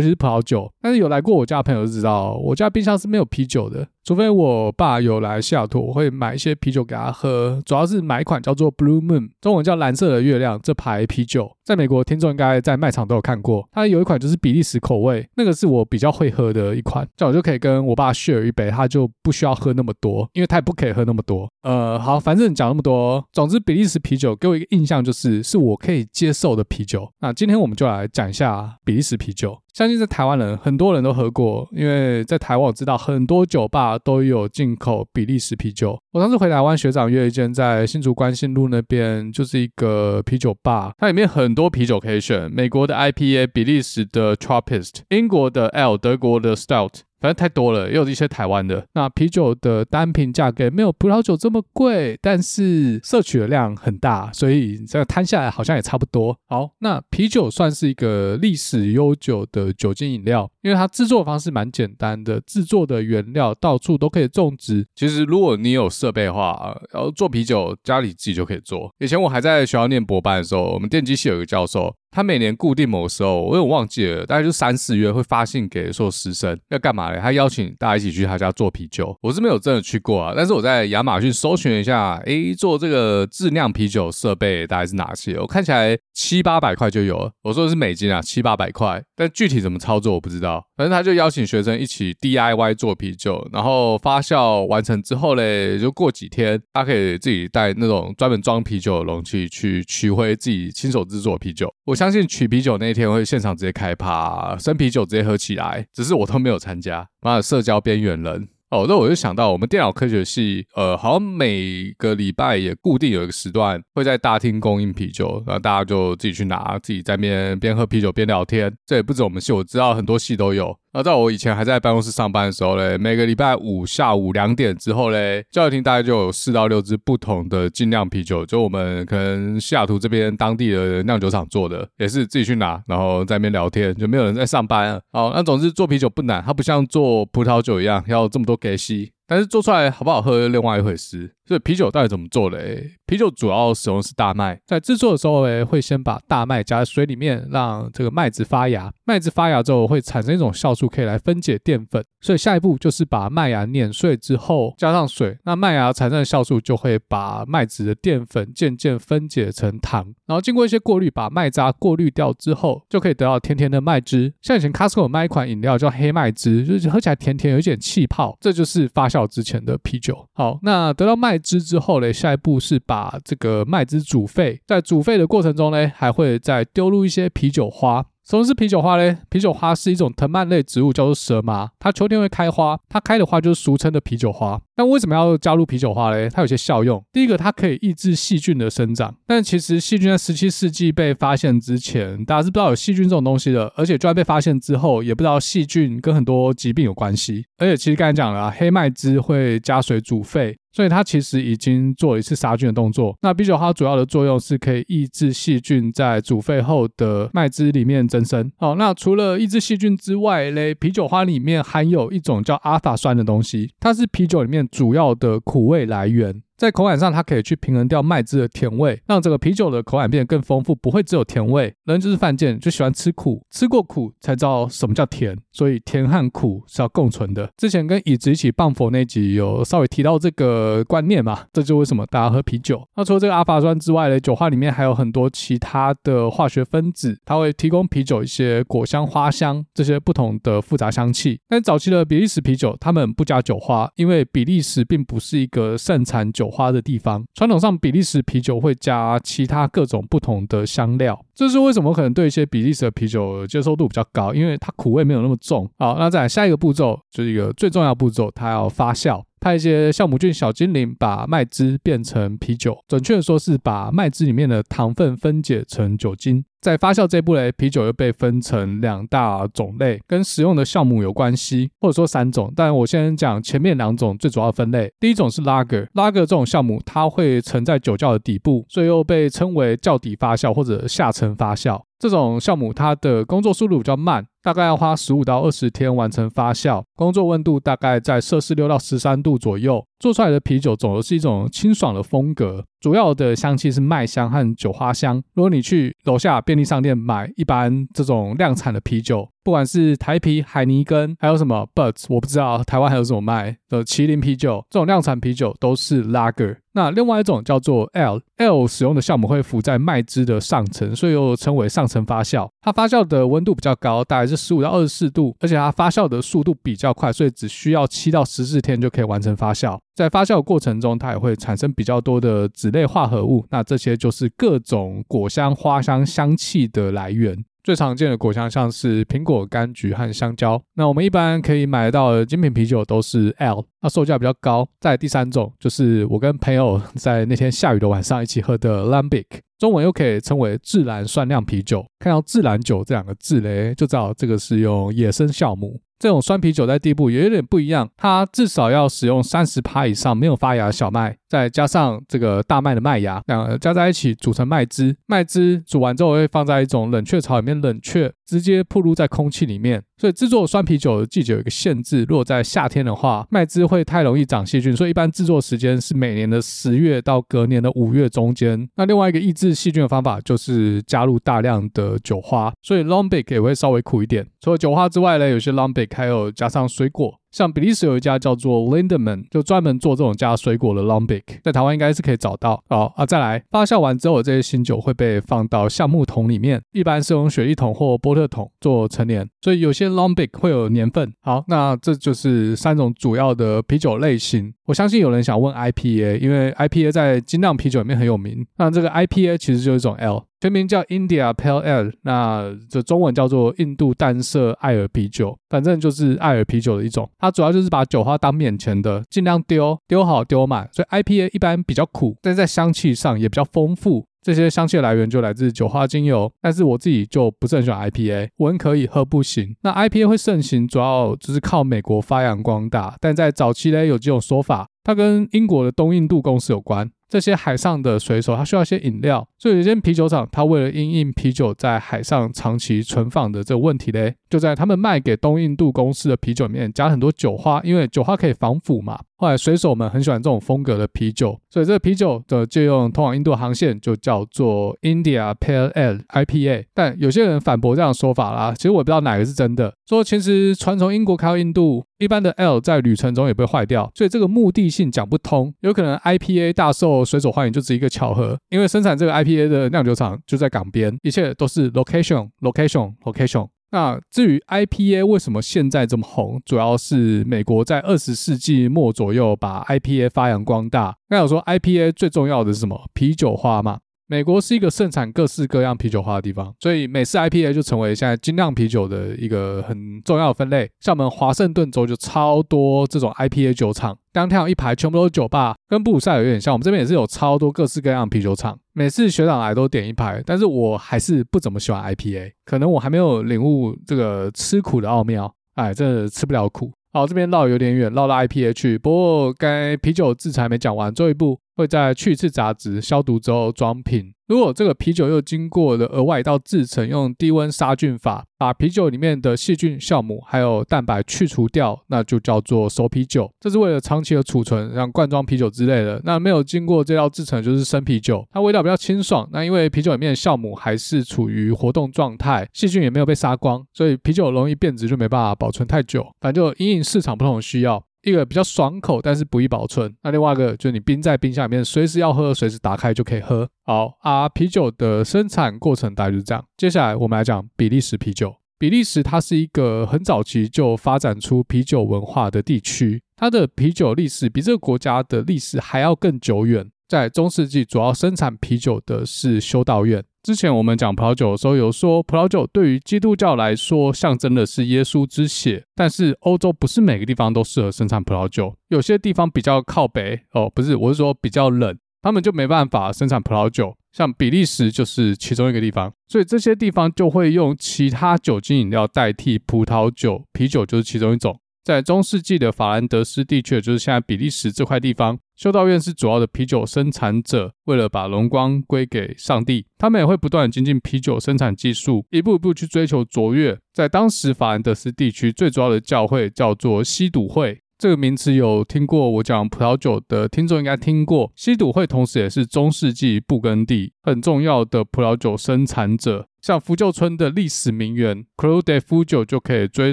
[0.00, 0.70] 其是葡萄酒。
[0.80, 3.86] 但是有来过我家的朋友就知道，我家冰箱是没有啤酒的。
[4.02, 13.68] 除非我爸有来西雅图，我会买一些啤酒给他喝，主要是买一款叫做 Blue Moon，中文叫蓝色的月亮这牌啤酒，在美国听众应该在卖场都有看过。
[13.72, 21.50] 它有一款就是比利时口味，那个是我比较会喝的一款，这样我就可以跟我爸 share 一杯，他就不需要喝那么多，因为他也不可以喝那么多。
[21.62, 27.10] 呃，好，反正讲那么多，总之比利时啤酒给我一个印象就是是我可以接受的啤酒。
[27.20, 29.58] 那今天我们就来讲一下比利时啤酒。
[29.74, 35.98] 相信在台湾人很多人都喝过，因为在台湾我知道很多酒吧都有进口比利时啤酒。
[36.12, 47.00] 我上次回台湾，学长约一间在新竹关心路那边，就是一个啤酒吧，它里面很多啤酒可以选，美国的 IPA、比利时的 Trappist、英国的 L、德国的 Stout。
[47.20, 48.84] 反正太多了，也有一些台湾的。
[48.94, 56.36] 那啤酒的单品价格没有葡萄酒这么贵，但是摄取的量很大，所以这个摊下来好像也差不多。
[56.48, 64.86] 好，那啤酒算是一个历史悠久的酒精饮料，因为它制作方式蛮简单的，制作的原料到处都可以种植。
[64.94, 68.90] 其实如果你有设备的话，然后做啤酒家里自己就可以做。
[68.98, 71.94] 以前我还在学校念博班的时候，我们电机系有一个教授。
[72.10, 77.20] 他每年固定某时候，我有忘记了，大概就三四月会发信给所有师生要干嘛嘞？
[77.20, 79.16] 他邀请大家一起去他家做啤酒。
[79.22, 85.38] 我是没有真的去过啊，但是我在亚马逊搜寻一下， 诶，做这个自酿啤酒设备大概是哪些？
[85.38, 87.30] 我看起来七八百块就有了。
[87.42, 90.64] 我说的是美金啊，七八百块，但具体怎么操作我不知道。
[90.76, 101.72] 反正他就邀请学生一起 DIY 做啤酒，然后发酵完成之后嘞，就过几天，他可以自己带那种专门装啤酒的容器去取回自己亲手制作的啤酒。
[101.84, 105.86] 我相信取啤酒那一天会现场直接开趴，生啤酒直接喝起来。
[105.92, 108.86] 只是我都没有参加，妈的社交边缘人哦。
[108.88, 118.74] 那我就想到，我们电脑科学系，呃，好像每个礼拜也固定有一个时段会在大厅供应啤酒，然后大家就自己去拿，自己在边边喝啤酒边聊天。
[118.86, 120.74] 这也不止我们系，我知道很多系都有。
[120.92, 135.00] 那在我以前还在办公室上班的时候嘞，每个礼拜五下午两点之后嘞，教育厅大概就有四到六支不同的精酿啤酒，就我们可能西雅图这边当地的酿酒厂做的，也是自己去拿，然后在那边聊天，就没有人在上班啊。
[135.12, 139.12] 好，那总之做啤酒不难，它不像做葡萄酒一样要这么多给息。
[139.28, 141.32] 但是做出来好不好喝，另外一回事。
[141.50, 142.58] 所以啤酒到底怎么做的？
[142.58, 148.92] 诶，啤酒主要使用是大麦，在制作的时候，诶，会先把大麦加在水里面，让这个麦子发芽。
[149.04, 152.04] 麦子发芽之后，会产生一种酵素，可以来分解淀粉。
[152.20, 160.14] 所以下一步就是把麦芽碾碎之后，加上水，那麦芽产生的酵素就会把麦子的淀粉渐渐分解成糖。
[160.26, 164.32] 然后经过一些过滤，把麦渣过滤掉之后，就可以得到甜甜的麦汁。
[164.40, 170.28] 像以前 Costco 有卖一款饮料叫黑麦汁，就是喝起来甜甜，有一点气泡，这就是发酵之前的啤酒。
[170.34, 178.06] 好，那得到麦汁之后呢，下一步是把这个麦汁煮沸，在煮沸的过程中呢，还会再丢入一些啤酒花。
[178.22, 179.16] 什么是啤酒花嘞？
[179.28, 181.68] 啤酒花是一种藤蔓类植物，叫做蛇麻。
[181.80, 184.60] 它秋天会开花，它开的花就是俗称的啤酒花。
[184.76, 186.28] 那为什么要加入啤酒花嘞？
[186.28, 187.02] 它有些效用。
[187.12, 189.12] 第一个，它可以抑制细菌的生长。
[189.26, 193.72] 但其实细菌在十七世纪被发现之前，大家是不知道有细菌这种东西的。
[193.74, 197.44] 而且就算被发现之后，也不知道细菌跟很多疾病有关系。
[197.58, 200.56] 而且其实刚才讲了啊，黑麦汁会加水煮沸。
[200.72, 203.16] 所以它其实已经做了一次杀菌的动作。
[203.22, 208.50] 那啤酒花主要的作用是可以抑制细菌在煮沸后的麦汁里面增生。
[208.56, 216.42] 好，那除了抑制细菌之外嘞，啤酒花里面含有一种叫阿法酸的东西，它是啤酒里面主要的苦味来源。
[216.60, 221.74] 在口感上，它可以去平衡掉麦汁的甜味，让这个啤酒的口感变得更丰富，不会只有甜味。
[221.86, 227.50] 人就是犯贱，就喜欢吃苦，吃过苦才知道什么叫甜，所以甜和苦是要共存的。
[227.56, 232.86] 之前跟椅子一起棒佛那集有稍微提到这个观念嘛，这就为什么大家喝啤酒。
[232.94, 241.40] 那除了这个阿法酸之外呢，酒花里面还有很多其他的化学分子，它会提供啤酒一些果香、花香这些不同的复杂香气。
[241.48, 255.66] 但早期的比利时啤酒，他们不加酒花，因为比利时并不是一个盛产酒花的地方，传统上比利时啤酒会加其他各种不同的香料，这是为什么可能对一些比利时的啤酒接受度比较高，因为它苦味没有那么重。
[255.78, 259.22] 好，那再来下一个步骤就是一个最重要步骤，它要发酵。
[259.40, 266.44] 派一些酵母菌小精灵把麦汁变成啤酒，准确的说是把麦汁里面的糖分分解成酒精。
[266.60, 272.52] 在发酵这一步嘞，啤酒又被分成两大种类，跟使用的酵母有关系，或者说三种。
[272.54, 274.92] 但我先讲前面两种最主要的分类。
[275.00, 281.89] 第一种是 Lager，Lager 这种酵母它会沉在酒窖的底部，所以又被称为窖底发酵或者下沉发酵。
[282.00, 289.84] 这种酵母它的工作速度比较慢，大概要花十五到二十天完成发酵，工作温度大概在摄氏六到十三度左右。
[290.00, 295.22] 做出来的啤酒总是一种清爽的风格，主要的香气是麦香和酒花香。
[295.34, 306.56] 如果你去楼下便利商店买一般这种量产的啤酒，不管是台啤、海尼根，还有什么 Buts，我不知道台湾还有什么卖的麒麟啤酒，这种量产啤酒都是 Lager。
[306.72, 312.48] 那另外一种叫做 L，L 使用的酵母会浮在麦汁的上层，所以又称为上层发酵。
[312.62, 319.78] 它发酵的温度比较高，大概是十五到二十四度，而且它发酵的速度比较快，所以只需要七到十四天就可以完成发酵。
[319.94, 327.44] 在发酵的过程中，它也会产生比较多的酯类化合物，那这些就是各种果香、花香香气的来源。
[327.62, 330.60] 最常见的果香像是苹果、柑橘和香蕉。
[330.76, 334.66] 那我们一般可以买到的精品啤酒都是 L，那售价比较高。
[334.80, 339.26] 再第三种就是我跟朋友在那天下雨的晚上一起喝的 Lambic，
[339.60, 341.84] 中文又可以称为自然酸酿啤酒。
[341.98, 345.78] 看到“自然酒”这两个字嘞，就知道这个是用野生酵母。
[345.98, 354.94] 这种酸啤酒在地步也有点不一样，它至少要使用三十趴以上没有发芽的小麦，再加上这个大麦的麦芽，两个加在一起组成麦汁。
[355.06, 359.80] 麦汁煮完之后会放在一种冷却槽里面冷却，直接暴露在空气里面。
[359.96, 368.68] 所以制作酸啤酒的季节有一个限制，如果在夏天的话，麦汁会太容易长细菌，所以一般制作时间是每年的十月到隔年的五月中间。
[368.76, 374.26] 那另外一个抑制细菌的方法就是加入大量的酒花，所以 Lambic 也会稍微苦一点。
[374.40, 377.14] 除了酒花之外呢，有些 Lambic 还有加上水果。
[377.30, 382.62] 像比利时有一家叫做 Lindeman，就专门做这种加水果的 Lambic，在台湾应该是可以找到。
[382.68, 391.12] 好啊，再来发酵完之后，这些新酒会被放到橡木桶里面，一般是用雪莉桶或波特桶做陈年，所以有些 Lambic 会有年份。
[391.22, 394.52] 好，那这就是三种主要的啤酒类型。
[394.66, 398.46] 我相信有人想问 IPA，因为 IPA 在精酿啤酒里面很有名。
[398.56, 400.24] 那这个 IPA 其实就是一种 L。
[400.40, 407.08] 全名叫 India Pale Ale，那这中文叫做印度淡色艾尔啤酒，反正就是艾尔啤酒的一种。
[407.18, 410.68] 它主要就是把酒花当免钱的，尽量丢，丢好丢满。
[410.72, 414.06] 所以 IPA 一般比较苦，但在香气上也比较丰富。
[414.22, 419.56] 这些香气的来源就来自酒花精油，但是我自己就不是很喜欢 IPA，闻可以，喝不行。
[419.62, 426.90] 那 IPA 会盛行，主要就是靠美国发扬光大，但在早期呢，有几种说法，它跟英国的东印度公司有关。
[427.08, 439.00] 这些海上的水手，他需要一些饮料，所以有一间啤酒厂，他为了因应啤酒在海上长期存放的这个问题嘞，就在他们卖给东印度公司的啤酒里面加很多酒花，因为酒花可以防腐嘛。
[439.16, 446.64] 后来水手们很喜欢这种风格的啤酒，所以这个啤酒的借用通往印度航线就叫做 India Pale Ale IPA。
[446.72, 449.74] 但有些人反驳这样的说法啦，其实我不知道哪个是真的。
[449.86, 455.52] 说其实船从英国开到印度，一般的 L 在旅程中也不会坏掉，所以这个目的信讲不通。
[455.60, 463.48] 有可能 IPA 大受水手欢迎，就只是一个巧合，因为生产这个 IPA 的酿酒厂就在港边，一切都是 location location location。
[463.72, 470.96] 那至于 IPA 为什么现在这么红，主要是美国在二十世纪末左右把 IPA 发扬光大。
[471.08, 472.88] 那有说 IPA 最重要的是什么？
[472.94, 473.78] 啤酒花嘛。
[474.10, 480.68] 美国是一个盛产各式各样啤酒花的地方，所以美式 IPA 就成为现在精酿啤酒的一个很重要的分类。
[480.80, 486.52] 像我们华盛顿州就超多这种 IPA 酒厂，当天有一排全部都是酒吧，跟布鲁塞尔有点像。
[486.52, 495.32] 我们这边也是有超多各式各样的啤酒厂，每次学长来都点一排，但是我还是不怎么喜欢 IPA，可能我还没有领悟这个吃苦的奥妙。
[495.54, 496.72] 哎，真的吃不了苦。
[496.92, 504.12] 好，这边绕有点远，绕到 IPA 去不过该啤酒制裁没讲完，最后一步会在去一次杂质，消毒之后装瓶。
[504.26, 513.28] 如果这个啤酒又经过了额外一道制成，用低温杀菌法把啤酒里面的细菌、酵母还有蛋白去除掉，那就叫做熟啤酒。
[513.40, 516.00] 这是为了长期的储存，像罐装啤酒之类的。
[516.04, 519.28] 那没有经过这道制成就是生啤酒，它味道比较清爽。
[519.32, 526.06] 那因为啤酒里面的酵母还是处于活动状态，细菌也没有被杀光，所以啤酒容易变质，就没办法保存太久。
[526.20, 527.84] 反正就因应市场不同的需要。
[528.02, 529.94] 一个比较爽口，但是不易保存。
[530.02, 533.48] 那另外一个就是你冰在冰箱里面，随时要喝，随时打开就可以喝。
[533.64, 536.44] 好啊，啤酒的生产过程大概就是这样。
[536.56, 538.34] 接下来我们来讲比利时啤酒。
[538.58, 546.70] 比利时它是一个很早期就发展出啤酒文化的地区，它的啤酒历史比这个国家的历史还要更久远。
[546.90, 550.04] 在中世纪，主要生产啤酒的是修道院。
[550.24, 563.76] 之前我们讲葡萄酒的时候，有说葡萄酒对于基督教来说象征的是耶稣之血，但是欧洲不是每个地方都适合生产葡萄酒，有些地方比较靠北哦，不是，我是说比较冷，他们就没办法生产葡萄酒。
[563.92, 571.38] 像比利时就是其中一个地方，所以这些地方就会用其他酒精饮料代替葡萄酒，啤酒就是其中一种。
[571.70, 577.52] 在中世纪的法兰德斯地区，就是现在比利时这块地方，修道院是主要的啤酒生产者。
[577.66, 583.56] 为了把荣光归给上帝，他们也会不断精进啤酒生产技术，一步一步去追求卓越。
[583.72, 587.60] 在当时法兰德斯地区，最主要的教会叫做西笃会。
[587.78, 591.30] 这个名词有听过我讲葡萄酒的听众应该听过。
[591.36, 596.26] 西笃会同时也是中世纪布根地很重要的葡萄酒生产者。
[596.40, 599.92] 像福旧村的历史名园 Clos de f u j o 就可以追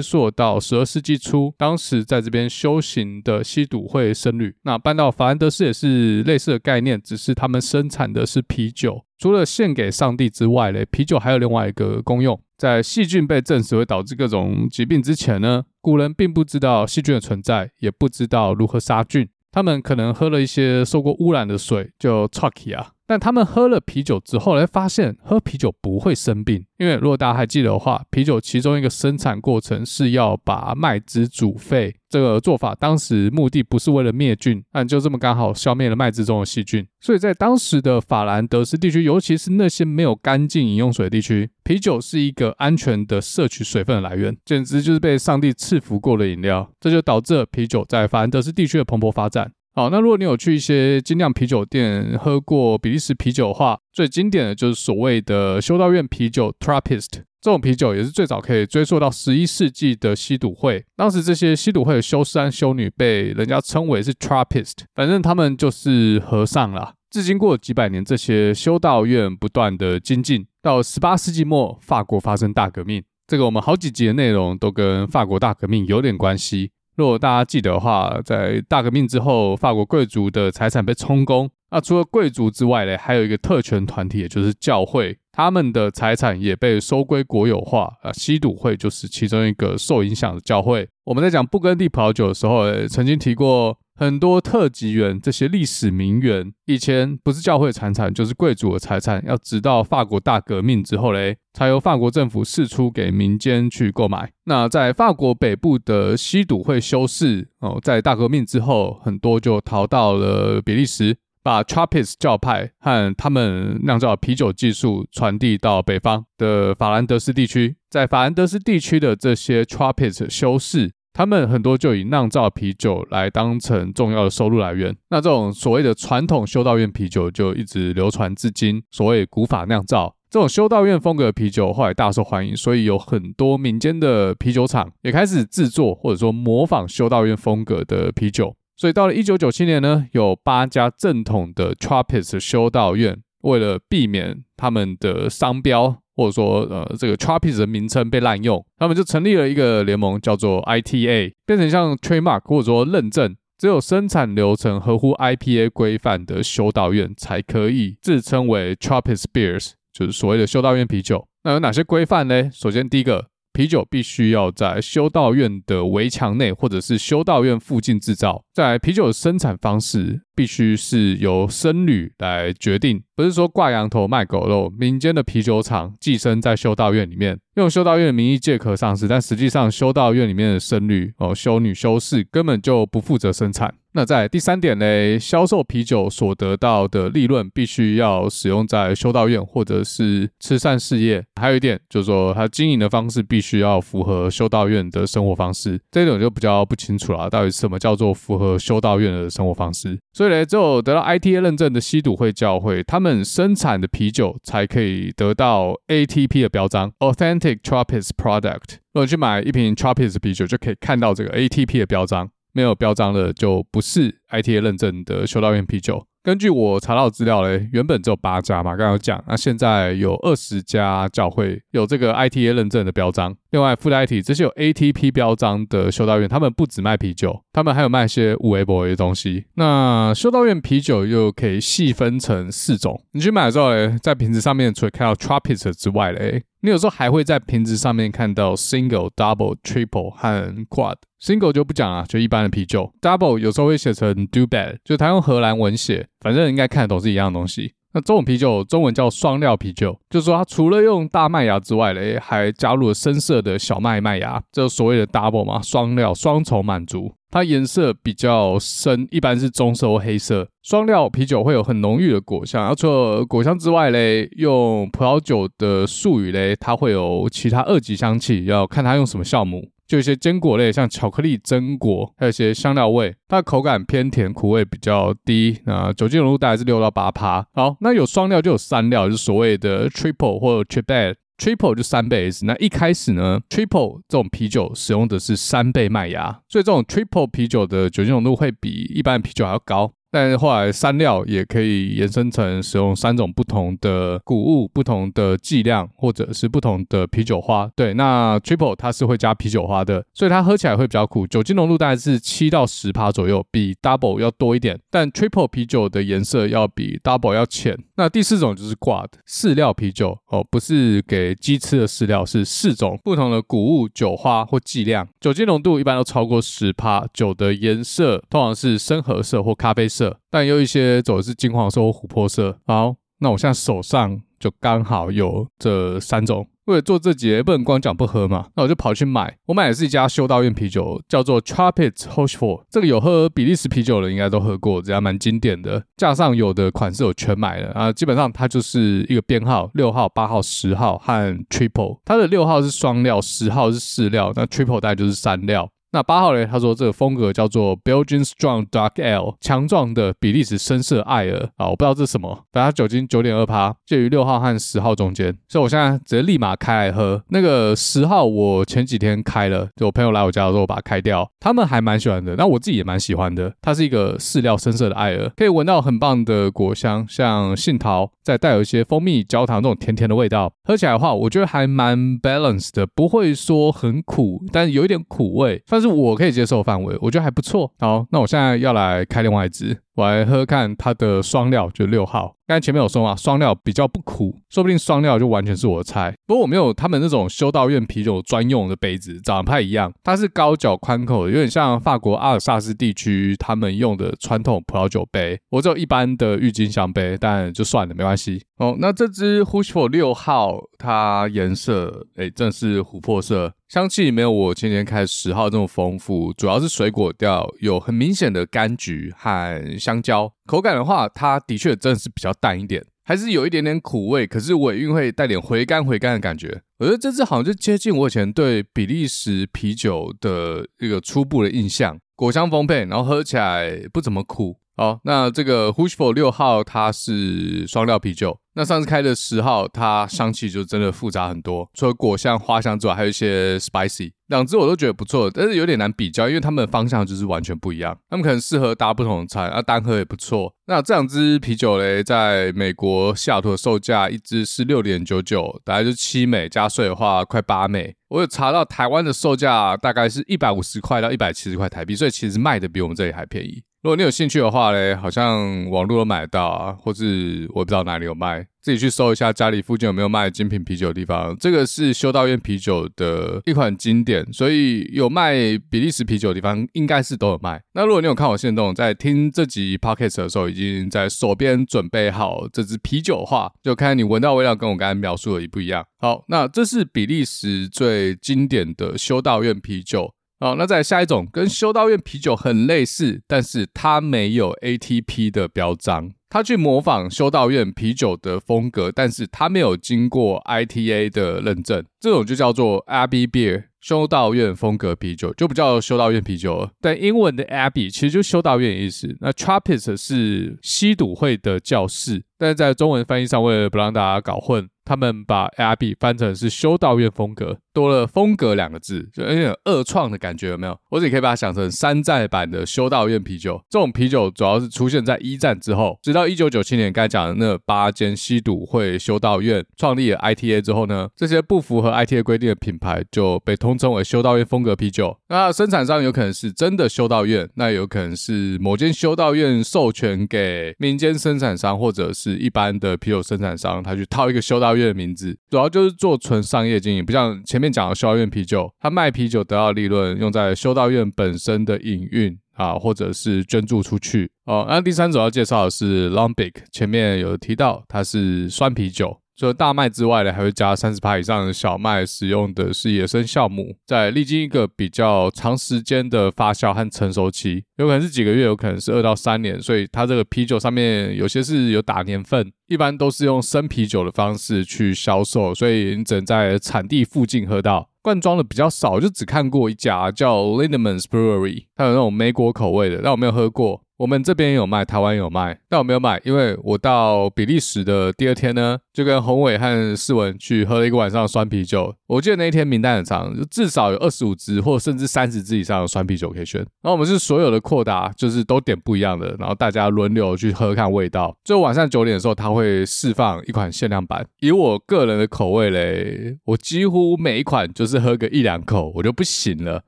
[0.00, 4.54] 溯到十二世纪初，当时在这边修行的西毒会僧侣。
[4.62, 9.04] 那搬到法兰德斯也是类似的概念，只是他们生产的是啤酒。
[9.18, 12.40] 除了献给上帝之外嘞，啤酒还有另外一个功用。
[12.56, 19.28] 在细菌被证实会导致各种疾病之前呢，古人并不知道细菌的存在，也不知道如何杀菌。
[19.50, 22.92] 他们可能喝了一些受过污染的水，就 Chucky 啊。
[23.06, 31.96] 但他们喝了啤酒之后，来发现喝啤酒不会生病，因为如果大家还记得的话，啤酒其中一个生产过程是要把麦汁煮沸。
[32.08, 36.86] 这个做法当时目的不是为了灭菌，但就这么刚好消灭了麦汁中的细菌。
[37.00, 46.70] 所以在当时的法兰德斯地区，尤其是那些没有干净饮用水地区，啤酒是一个安全的摄取水分的来源，简直就是被上帝赐福过的饮料。
[46.80, 49.52] 这就导致了啤酒在法兰德斯地区的蓬勃发展。
[49.74, 57.22] 好，那如果你有去一些精酿啤酒店喝过比利时啤酒的话，最经典的就是所谓的修道院啤酒 （Trappist）。
[57.40, 60.84] 这种啤酒也是最早可以追溯到十一世纪的西笃会。
[60.96, 66.94] 当时这些西笃会的修士和修女被人家称为是 Trappist，反正他们就是和尚啦。
[67.10, 70.46] 至今过了几百年，这些修道院不断的精进。
[70.60, 76.70] 到十八世纪末，法国发生大革命，这个我们好几集的内容都跟法国大革命有点关系。
[76.96, 81.48] 如果大家记得的话，在大革命之后，法国贵族的财产被充公。
[81.70, 87.92] 那除了贵族之外呢，还有一个特权团体，也就是教会，他们的财产也被收归国有化。
[88.02, 90.88] 啊，西笃会就是其中一个受影响的教会。
[91.04, 93.78] 我们在讲布根地葡萄酒的时候，曾经提过。
[94.00, 99.20] 很多特级园这些历史名园，以前不是教会财产，就是贵族的财产。
[99.26, 104.30] 要直到法国大革命之后嘞，才由法国政府释出给民间去购买。
[104.44, 111.16] 那在法国北部的西笃会修士哦，在大革命之后，很多就逃到了比利时，
[111.48, 117.74] 把 Trappist 教派和他们酿造啤酒技术传递到北方的法兰德斯地区。
[117.88, 120.92] 在法兰德斯地区的这些 Trappist 修士。
[121.14, 128.82] 他们很多就以酿造啤酒来当成重要的收入来源，那这种所谓的传统修道院啤酒就一直流传至今。
[128.90, 138.54] 所谓古法酿造，这种修道院风格的啤酒后来大受欢迎，所以有很多民间的啤酒厂也开始制作或者说模仿修道院风格的啤酒。
[138.78, 145.98] 所以到了一九九七年呢，有八家正统的 Trappist 修道院，为了避免他们的商标。
[146.18, 161.24] 或者说，呃，这个 Trappist 的名称被滥用，他们就成立了一个联盟，叫做 ITA，变成像 Trademark 或者说认证，只有生产流程合乎 IPA 规范的修道院才可以自称为 Trappist Beers，就是所谓的修道院啤酒。
[161.44, 162.50] 那有哪些规范呢？
[162.52, 163.28] 首先，第一个，
[163.58, 168.44] 啤酒必须要在修道院的围墙内或者是修道院附近制造。
[168.54, 183.74] 在，啤酒的生产方式必须是由僧侣来决定，不是说挂羊头卖狗肉，民间的啤酒厂寄生在修道院里面，用修道院的名义借壳上市，但实际上修道院里面的僧侣哦，修女、修士根本就不负责生产。
[183.92, 191.24] 那在第三点呢，销售啤酒所得到的利润必须要使用在修道院或者是慈善事业。
[191.40, 195.80] 还有一点就是说，它经营的方式必须要符合修道院的生活方式。
[195.90, 199.98] 这种就比较不清楚了，到底什么叫做符合修道院的生活方式？
[200.12, 208.78] 所以呢，只有得到 ITA 认证的西笃会教会，他们生产的啤酒才可以得到 ATP 的标章 （Authentic Trappist Product）。
[208.92, 212.30] 如果去买一瓶 Trappist 啤酒，就可以看到这个 ATP 的标章。
[212.52, 216.04] 没有标章的就不是 ITA 认证的修道院啤酒。
[216.24, 223.36] 根据我查到的资料嘞，原本只有八家嘛，刚刚有讲，那现在有二十家教会有这个 ITA 认证的标章。
[223.50, 229.46] 另外附带一提，这些有 ATP 标章的修道院，他们不只卖啤酒，他们还有卖一些有的没的东西。
[229.54, 233.02] 那修道院啤酒又可以细分成四种。
[233.12, 233.70] 你去买的时候，
[234.02, 240.96] 在瓶子上面除了看到 Trappist 之外嘞，你有时候还会在瓶子上面看到 Single、Double、Triple 和 Quad。
[241.20, 242.92] Single 就不讲了，就一般的啤酒。
[243.00, 247.72] Double 有时候会写成 Do Bad，就他用荷兰文写，反正应该看得懂是一样的东西。
[247.94, 257.12] 那这种啤酒中文叫双料啤酒，就是说它除了用大麦芽之外嘞，还加入了深色的小麦麦芽，这所谓的 double 嘛，双料双重满足。
[257.30, 260.48] 它颜色比较深，一般是棕色或黑色。
[260.62, 269.68] 双料啤酒会有很浓郁的果香，而除了果香之外嘞，用葡萄酒的术语嘞，它会有其他二级香气，要看它用什么酵母。
[269.88, 275.58] 就一些坚果类，像巧克力、榛果，还有一些香料味，它的口感偏甜，苦味比较低。
[275.64, 277.44] 那酒精浓度大概是六到八趴。
[277.54, 281.14] 好，那有双料就有三料，就是所谓的 triple 或者 triple。
[281.38, 282.44] triple 就三倍 S。
[282.44, 289.92] 那一开始呢，triple 这种啤酒使用的是三倍麦芽，所以这种 triple 啤酒的酒精浓度会比一般的啤酒还要高。
[290.10, 297.70] 但是后来三料也可以延伸成使用三种不同的谷物、不同的剂量，或者是不同的啤酒花。
[297.76, 304.78] 对，那 triple 它是会加啤酒花的，所以它喝起来会比较苦，酒精浓度大概是七到十趴左右，比 double 要多一点。
[304.90, 307.76] 但 triple 啤酒的颜色要比 double 要浅。
[307.96, 319.97] 那第四种就是 quad 四料啤酒哦，不是给鸡吃的饲料，是四种不同的谷物、酒花或剂量，酒精浓度一般都超过十趴，酒的颜色通常是深褐色或咖啡色。
[319.98, 322.58] 色，但有一些走的是金黄色或琥珀色。
[322.66, 326.46] 好，那我现在手上就刚好有这三种。
[326.66, 329.34] 为了做这节，不能光讲不喝嘛，那我就跑去买。
[329.46, 332.64] 我买的是一家修道院啤酒，叫做 Trappist h o s h f o r。
[332.70, 335.82] 这个有喝比利时啤酒的应该都喝过，这家蛮经典的。
[335.96, 342.00] 架上有的款式我全买了啊，基本上它就是一个编号，六号、八号、十号和 Triple。
[342.04, 345.70] 它的六号是双料，十号是四料，那 Triple 大概就是三料。
[345.90, 357.22] 那八号嘞，他说这个风格叫做 Belgian Strong Dark Ale，强壮的比利时深色艾尔啊，我不知道这是什么，反正它酒精九点二趴，介于六号和十号中间，所以我现在直接立马开来喝。
[357.28, 363.54] 那个十号我前几天开了，就我朋友来我家的时候把它开掉，他们还蛮喜欢的，那我自己也蛮喜欢的。
[363.62, 370.52] 它是一个饲料深色的艾尔，可以闻到很棒的果香，像杏桃，再带有一些蜂蜜、焦糖这种甜甜的味道。
[370.64, 375.62] 喝起来的话，我觉得还蛮 balanced 的，不会说很苦，但有一点苦味。
[375.78, 377.72] 但是我可以接受范围，我觉得还不错。
[377.78, 382.34] 好，那我现在要来开另外一支，我来喝看它的双料，就六号。
[382.48, 386.12] 刚才前面有说嘛，双料比较不苦，说不定双料就完全是我的菜。
[386.26, 389.92] 不过我没有他们那种修道院啤酒专用的杯子，长得不太一样。
[390.02, 395.38] 它是高脚宽口的，有点像法国阿尔萨斯地区他们用的传统葡萄酒杯。
[395.50, 398.42] 我只有一般的郁金香杯，但就算了，没关系。
[398.56, 403.52] 哦，那这支 Rochefort 六号，它颜色诶，正是琥珀色。
[403.68, 410.32] 香气没有我前年开十号这么丰富，主要是水果调，有很明显的柑橘和香蕉。
[410.46, 416.62] 口感的话，它的确真的是比较淡一点，还是有一点点苦味，可是尾韵会带点回甘回甘的感觉。
[416.78, 424.56] 我觉得这支好像就接近我以前对比利时啤酒的一个初步的印象，果香丰沛，然后喝起来不怎么苦。
[424.78, 428.38] 好，那这个 h u s h f o r 六号它是双料啤酒。
[428.54, 434.12] 那上次开的十号，它香气就真的复杂很多，除了果香、花香之外，还有一些 spicy。
[434.28, 437.98] 两支我都觉得不错，但是有点难比较，因为它们的方向就是完全不一样。
[438.08, 440.54] 它们可能适合搭不同的餐，啊，单喝也不错。
[440.68, 447.96] 那这两支啤酒嘞，在美国西雅图的售价一支是六点九九，大概就七美，加税的话快八美。
[448.10, 453.62] 我有查到台湾的售价大概是一百五十块到一百七十块台币，所以其实卖的比我们这里还便宜。
[453.80, 458.44] 如果你有兴趣的话嘞，好像网络都买得到啊，或是我不知道哪里有卖。
[458.60, 461.34] 自己去搜一下家里附近有没有卖精品啤酒的地方。
[461.38, 465.32] 这个是修道院啤酒的一款经典，所以有卖
[465.70, 467.62] 比利时啤酒的地方应该是都有卖。
[467.72, 475.86] 那如果你有看我现动，在听这集 podcast 的时候，已经在手边准备好这支啤酒的话，就看你闻到味道跟我刚才描述的一不一样。
[475.98, 480.12] 好，那这是比利时最经典的修道院啤酒。
[480.40, 486.12] 好，那再下一种跟修道院啤酒很类似，但是它没有 ATP 的标章。
[486.30, 496.70] 他去模仿修道院啤酒的风格，但是他没有经过 ITA 的认证，这种就叫做 Abbey Beer，修道院风格啤酒，就不叫修道院啤酒了。
[496.82, 499.16] 但英文的 Abbey 其实就修道院的意思。
[499.20, 504.68] 那 Trappist 是吸赌会的教室，但是在中文翻译上，为了不让大家搞混。
[504.84, 510.74] 他们把 ARB 翻成是修道院风格，多了“风格”两个字，就有点二创的感觉，有没有？
[510.88, 513.60] 或者你可以把它想成山寨版的修道院啤酒。
[513.68, 525.14] 这种啤酒主要是出现在一战之后，直到一九九七年，刚讲的那八间西赌会修道院创立了 ITA 之后呢，这些不符合 ITA 规定的品牌就被通称为修道院风格啤酒。
[525.28, 534.88] 那生产商有可能是真的修道院，那有可能是某间修道院授权给民间生产商或者是一般的啤酒生产商，他去套一个修道院。
[534.88, 544.64] 的名字主要就是做纯商业经营，不像前面讲的修道院啤酒，他卖啤酒得到利润用在修道院本身的营运啊，或者是捐助出去哦。
[544.66, 549.20] 那第三种要介绍的是 Lambic，前面有提到它是酸啤酒。
[549.38, 567.88] 除了大麦之外呢，还会加三十趴以上的小麦，使用的是野生酵母，在历经一个比较长时间的发酵和成熟期，有可能是几个月，有可能是二到三年，所以它这个啤酒上面有些是有打年份，一般都是用生啤酒的方式去销售，所以你只能在产地附近喝到。
[568.02, 573.82] 罐装的比较少，就只看过一家叫 Lindemans Brewery，它有那种莓果口味的，但我没有喝过。
[573.98, 581.92] 我们这边有卖，台湾有卖，但我没有买，因为我到比利时的第二天呢，就跟宏伟和世文去喝了一个晚上的酸啤酒。
[582.06, 586.60] 我记得那一天名单很长，就至少有二十五支或甚至三十支以上的酸啤酒可以选。
[586.80, 591.36] 然后我们是所有的扩大，就是都点不一样的，然后大家轮流去喝看味道。
[591.42, 594.24] 最后晚上九点的时候，他会释放一款限量版。
[594.38, 599.82] 以我个人的口味嘞，我几乎每一款就是喝个一两口，我就不行了。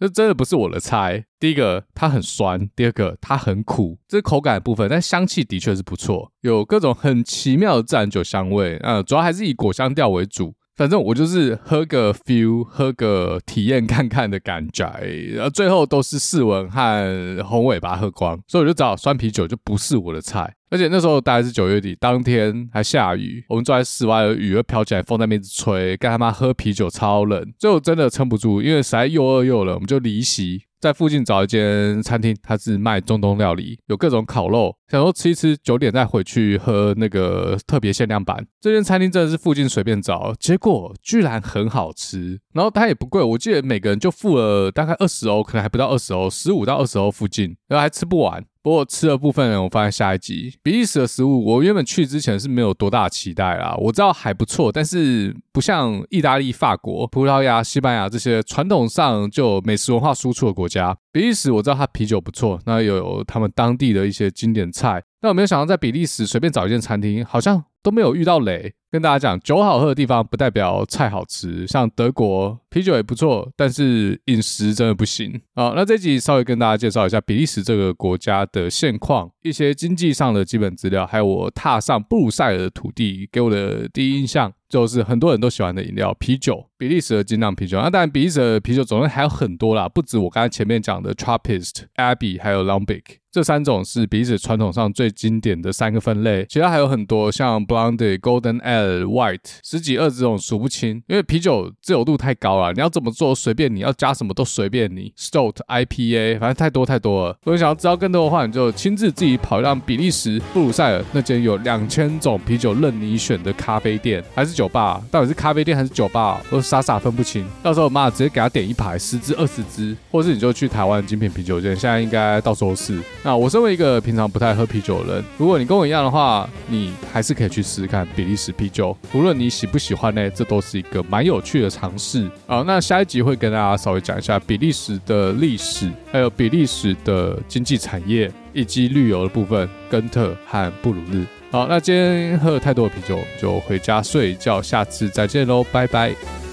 [0.00, 1.24] 这真的不是我的菜。
[1.38, 3.98] 第一个，它很酸；第二个，它很苦。
[4.08, 8.76] 这是口感的部分，但香气的确是不错，有各种很奇妙的自然酒香味。
[8.78, 10.54] 呃，主要还是以果香调为主。
[10.76, 14.90] 反正我就是喝个 feel，喝个体验看看的感觉，
[15.34, 20.52] 然后最后都是世文和红尾把它喝光，所以我就找酸啤酒就不是我的菜。
[20.70, 30.62] 而且那时候大概是九月底，当天还下雨，我们坐在室外，雨又飘起来，风在那边吹，干他妈喝啤酒超冷，最后真的撑不住，因为实在又饿又冷，我们就离席。
[30.80, 38.46] 在附近找一间餐厅，它是卖中东料理，有各种烤肉，想说吃一吃，九点再回去喝那个特别限量版。
[38.60, 48.44] 这间餐厅真的是附近随便找，结果居然很好吃，然后它也不贵，我记得每个人就付了大概二十欧，可能还不到二十欧，十五到二十欧附近，然后还吃不完。
[48.64, 50.54] 不过吃的部分，我放在下一集。
[50.62, 53.76] 比利时的食物，我原本去之前是没有多大期待啦。
[53.76, 60.96] 我知道还不错，但是不像意大利、法国、葡萄牙、西班牙这些传统上就美食文化输出的国家。
[61.12, 65.02] 比利时我知道它啤酒不错，那有他们当地的一些经典菜。
[65.20, 68.72] 但我没有想到在比利时随便找一间餐厅，好像都没有遇到雷。
[68.94, 71.66] 跟大家讲，酒好喝的地方不代表菜好吃。
[71.66, 75.40] 像德国啤酒也不错，但是饮食真的不行。
[75.56, 84.52] 好，那这集稍微跟大家介绍一下比利时这个国家的现况，一些经济上的基本资料，还有我踏上布鲁塞尔的土地给我的第一印象。
[84.66, 87.78] 就是很多人都喜欢的饮料，啤酒，比利时的精酿啤酒。
[87.78, 96.44] 那当然，比利时的啤酒种类还有很多啦，不止我刚才前面讲的 Trappist、Abbey，还有 Lambic 这三种是比利时传统上最经典的三个分类。
[96.48, 101.02] 其他还有很多，像 Blonde、Golden Ale、White，十几二十种数不清。
[101.06, 105.12] 因为啤酒自由度太高了，你要怎么做随便你，要加什么都随便你。
[105.16, 107.38] Stout、IPA，反正太多太多了。
[107.44, 114.68] 如果你想要知道更多的话，你就亲自自己跑一趟比利时布鲁塞尔那间有两千种啤酒任你选的咖啡店，还是酒。
[114.74, 117.46] 吧到底是咖啡店还是酒吧，我傻傻分不清。
[117.62, 122.98] 到时候我妈直接给他点一排十支二十支，或是你就去台湾精品啤酒店，现在应该到处都是。
[123.22, 128.94] 那我身为一个平常不太喝啤酒的人，如果你跟我一样的话，你还是可以去试试看比利时啤酒。
[129.14, 132.28] 无论你喜不喜欢呢，这都是一个蛮有趣的尝试。
[132.46, 141.24] 好，那下一集会跟大家稍微讲一下比利时的历史，还有比利时的经济产业以及旅游的部分，根特和布鲁日。
[141.52, 144.60] 好，那今天喝了太多的啤酒，就回家睡一觉。
[144.60, 146.43] 下次再见喽，拜拜。